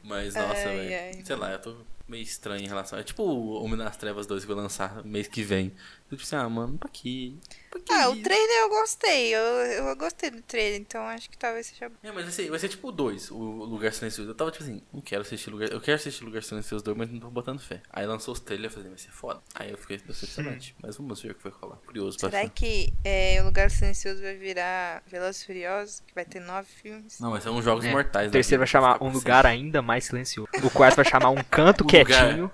[0.04, 1.24] Mas, nossa, velho.
[1.24, 1.76] Sei lá, eu tô
[2.08, 2.98] meio estranho em relação.
[2.98, 5.72] É tipo o Homem das Trevas 2 que vai lançar mês que vem.
[6.12, 7.32] Eu tipo assim, ah, mano, pra quê?
[7.70, 7.90] Pra quê?
[7.90, 9.34] Ah, o trailer eu gostei.
[9.34, 11.94] Eu, eu gostei do trailer, então acho que talvez seja bom.
[12.02, 14.30] É, mas vai ser, vai ser tipo o 2, o Lugar Silencioso.
[14.30, 15.70] Eu tava tipo assim, não quero assistir Lugar.
[15.72, 17.80] Eu quero assistir Lugar Silencioso 2, mas não tô botando fé.
[17.90, 19.40] Aí lançou os trailers, eu falei, vai ser foda.
[19.54, 20.76] Aí eu fiquei decepcionante.
[20.82, 21.76] mas vamos ver o que vai rolar.
[21.76, 22.50] Curioso pra Será ver.
[22.50, 26.00] que é, o Lugar Silencioso vai virar Velozes e Furiosos?
[26.06, 27.18] Que vai ter nove filmes?
[27.20, 27.90] Não, mas são jogos É.
[27.90, 28.28] mortais.
[28.28, 29.46] O terceiro vai chamar Um Lugar.
[29.46, 30.50] Ainda Mais Silencioso.
[30.62, 32.50] O quarto vai chamar Um Canto Um Lugar- Quietinho.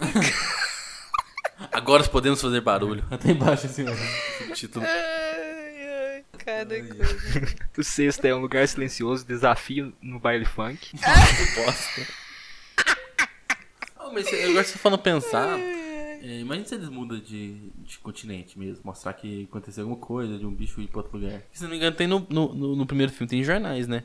[1.72, 3.04] Agora podemos fazer barulho.
[3.10, 3.92] Até embaixo assim, ó.
[4.50, 4.84] o título.
[4.84, 7.56] Ai, ai, cada Ai, coisa.
[7.78, 10.90] O sexto é Um Lugar Silencioso, Desafio no Baile Funk.
[10.98, 12.06] Que bosta.
[14.00, 15.58] Oh, mas agora você falando pensar.
[15.58, 18.82] É, imagina se eles mudam de, de continente mesmo.
[18.84, 21.40] Mostrar que aconteceu alguma coisa, de um bicho ir pra outro lugar.
[21.52, 24.04] Se não me engano, tem no, no, no- no primeiro filme, tem jornais, né?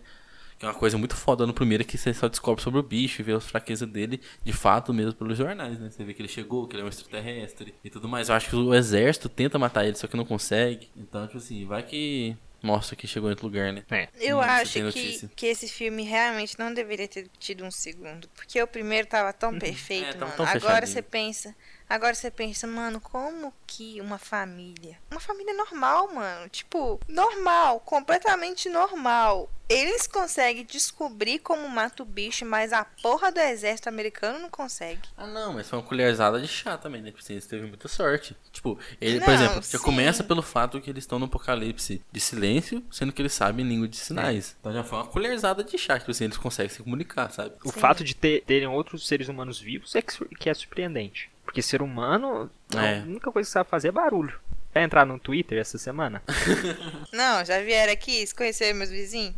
[0.57, 2.83] Que é uma coisa muito foda no primeiro é que você só descobre sobre o
[2.83, 5.89] bicho e vê as fraquezas dele de fato mesmo pelos jornais, né?
[5.89, 8.29] Você vê que ele chegou, que ele é um extraterrestre e tudo mais.
[8.29, 10.89] Eu acho que o exército tenta matar ele, só que não consegue.
[10.95, 13.83] Então, tipo assim, vai que mostra que chegou em outro lugar, né?
[13.91, 14.09] É.
[14.19, 18.27] Eu Hum, você acho que, que esse filme realmente não deveria ter tido um segundo.
[18.29, 20.37] Porque o primeiro tava tão perfeito, É, tava mano.
[20.37, 21.55] tão agora você pensa.
[21.89, 24.97] Agora você pensa, mano, como que uma família.
[25.11, 26.49] Uma família normal, mano.
[26.49, 29.49] Tipo, normal, completamente normal.
[29.67, 35.01] Eles conseguem descobrir como mata o bicho, mas a porra do exército americano não consegue.
[35.17, 37.09] Ah, não, mas foi uma colherzada de chá também, né?
[37.09, 38.35] Tipo assim, eles teve muita sorte.
[38.51, 39.83] Tipo, ele, por Não, exemplo, já sim.
[39.83, 43.87] começa pelo fato que eles estão no apocalipse de silêncio, sendo que eles sabem língua
[43.87, 44.55] de sinais.
[44.59, 47.55] Então já foi uma colherzada de chá, tipo assim, eles conseguem se comunicar, sabe?
[47.63, 47.79] O Sim.
[47.79, 51.31] fato de ter, terem outros seres humanos vivos é que, que é surpreendente.
[51.45, 52.99] Porque ser humano, É.
[52.99, 54.37] a única coisa que sabe fazer é barulho.
[54.73, 56.21] Vai entrar no Twitter essa semana?
[57.13, 59.33] Não, já vieram aqui, se conheceram meus vizinhos?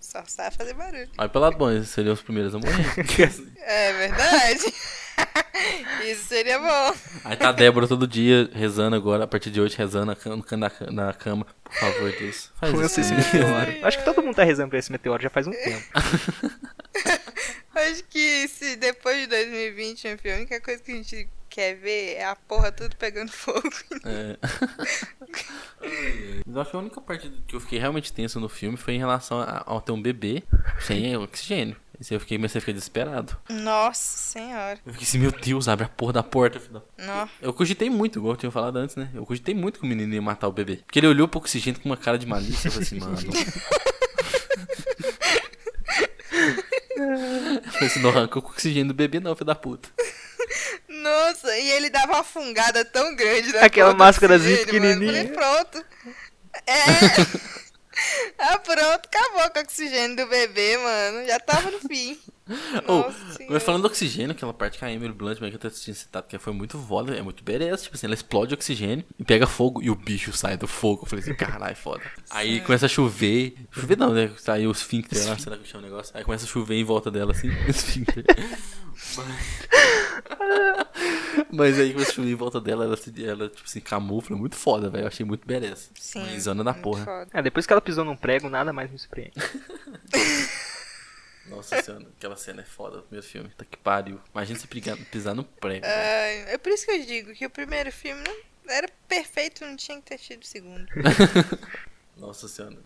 [0.00, 1.08] Só sabe fazer barulho.
[1.16, 2.74] Mas pelo lado bom, eles seriam os primeiros a morrer.
[3.60, 4.74] É verdade.
[6.06, 6.94] Isso seria bom.
[7.24, 10.44] Aí tá a Débora todo dia rezando agora, a partir de hoje, rezando na cama,
[10.52, 11.46] na, na cama.
[11.62, 12.50] Por favor, Deus.
[12.56, 13.00] Faz isso.
[13.00, 13.86] esse meteoro.
[13.86, 15.84] Acho que todo mundo tá rezando pra esse meteoro já faz um tempo.
[17.78, 22.14] Acho que se depois de 2020, enfim, a única coisa que a gente quer ver
[22.14, 23.70] é a porra tudo pegando fogo.
[24.04, 24.36] É.
[26.46, 28.94] Mas eu acho que a única parte que eu fiquei realmente tenso no filme foi
[28.94, 30.42] em relação ao ter um bebê
[30.80, 31.76] sem oxigênio.
[32.00, 33.36] Esse eu fiquei, mas você fica desesperado.
[33.50, 34.78] Nossa senhora.
[34.86, 36.60] Eu fiquei assim, meu Deus, abre a porra da porta.
[36.60, 37.28] filho da-.
[37.42, 39.10] Eu cogitei muito, igual eu tinha falado antes, né?
[39.12, 40.76] Eu cogitei muito que o menino ia matar o bebê.
[40.76, 42.68] Porque ele olhou pro oxigênio com uma cara de malícia.
[42.68, 43.18] Eu falei assim, mano.
[46.87, 46.87] eu
[47.72, 49.88] falei assim, não arranca o oxigênio do bebê, não, filho da puta.
[50.88, 54.66] Nossa, e ele dava uma fungada tão grande na Aquela máscarazinha mano.
[54.66, 55.12] pequenininha.
[55.12, 55.84] Falei, pronto.
[56.66, 57.48] É.
[58.38, 61.26] ah, pronto, acabou com o oxigênio do bebê, mano.
[61.26, 62.18] Já tava no fim.
[62.86, 63.60] Nossa mas senhora.
[63.60, 66.38] falando do oxigênio, aquela parte que a Emily Blunt, que eu tô tinha citado, que
[66.38, 67.82] foi muito foda, é muito beleza.
[67.84, 71.02] Tipo assim, ela explode o oxigênio e pega fogo e o bicho sai do fogo.
[71.02, 72.02] Eu falei assim, caralho, foda.
[72.30, 73.54] Aí começa a chover.
[73.70, 74.30] Chover não, né?
[74.38, 76.16] Saiu os esfíncter lá, sei lá que chama o negócio.
[76.16, 78.24] Aí começa a chover em volta dela, assim, esfíncter.
[79.16, 79.68] Mas...
[81.52, 84.36] Mas aí começa a chover em volta dela, ela, se, ela tipo assim, camufla.
[84.36, 85.04] Muito foda, velho.
[85.04, 85.88] Eu achei muito beleza.
[85.94, 86.20] Sim.
[86.20, 87.04] Mãezona da porra.
[87.04, 87.28] foda.
[87.32, 89.32] É, depois que ela pisou num prego, nada mais me surpreende.
[91.48, 93.50] Nossa senhora, aquela cena é foda do primeiro filme.
[93.56, 94.20] Tá que pariu.
[94.32, 94.66] Imagina você
[95.10, 95.84] pisar, no prego.
[95.86, 95.98] velho.
[95.98, 98.36] Ai, é por isso que eu digo que o primeiro filme não
[98.74, 100.86] era perfeito, não tinha que ter tido o segundo.
[102.16, 102.76] Nossa senhora.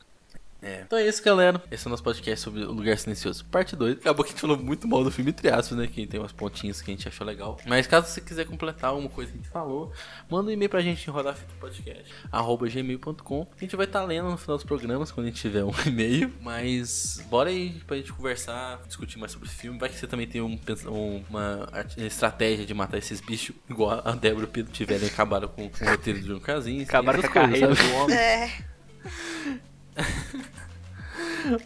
[0.63, 0.83] É.
[0.83, 1.61] Então é isso, galera.
[1.73, 3.97] Esse é o nosso podcast sobre o Lugar Silencioso, parte 2.
[3.99, 5.89] Acabou que a gente falou muito mal do filme, entre aspas, né?
[5.89, 7.59] Que tem umas pontinhas que a gente achou legal.
[7.67, 9.93] Mas caso você quiser completar alguma coisa que a gente falou,
[10.31, 13.47] manda um e-mail pra gente em rodafitapodcast, arroba gmail.com.
[13.57, 16.33] A gente vai estar lendo no final dos programas, quando a gente tiver um e-mail.
[16.41, 19.79] Mas bora aí pra gente conversar, discutir mais sobre o filme.
[19.81, 20.57] Vai que você também tem um,
[20.87, 25.09] um- uma estratégia de matar esses bichos, igual a Débora e o Pedro tiveram e
[25.09, 26.85] acabaram com, com o roteiro de John Krasinski.
[26.85, 27.89] Acabaram com a carreira sabe?
[27.89, 28.17] do homem.
[28.17, 28.51] É,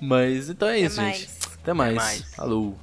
[0.01, 1.17] Mas então é Até isso, mais.
[1.19, 1.31] gente.
[1.63, 1.97] Até mais.
[1.97, 2.35] Até mais.
[2.35, 2.79] Falou.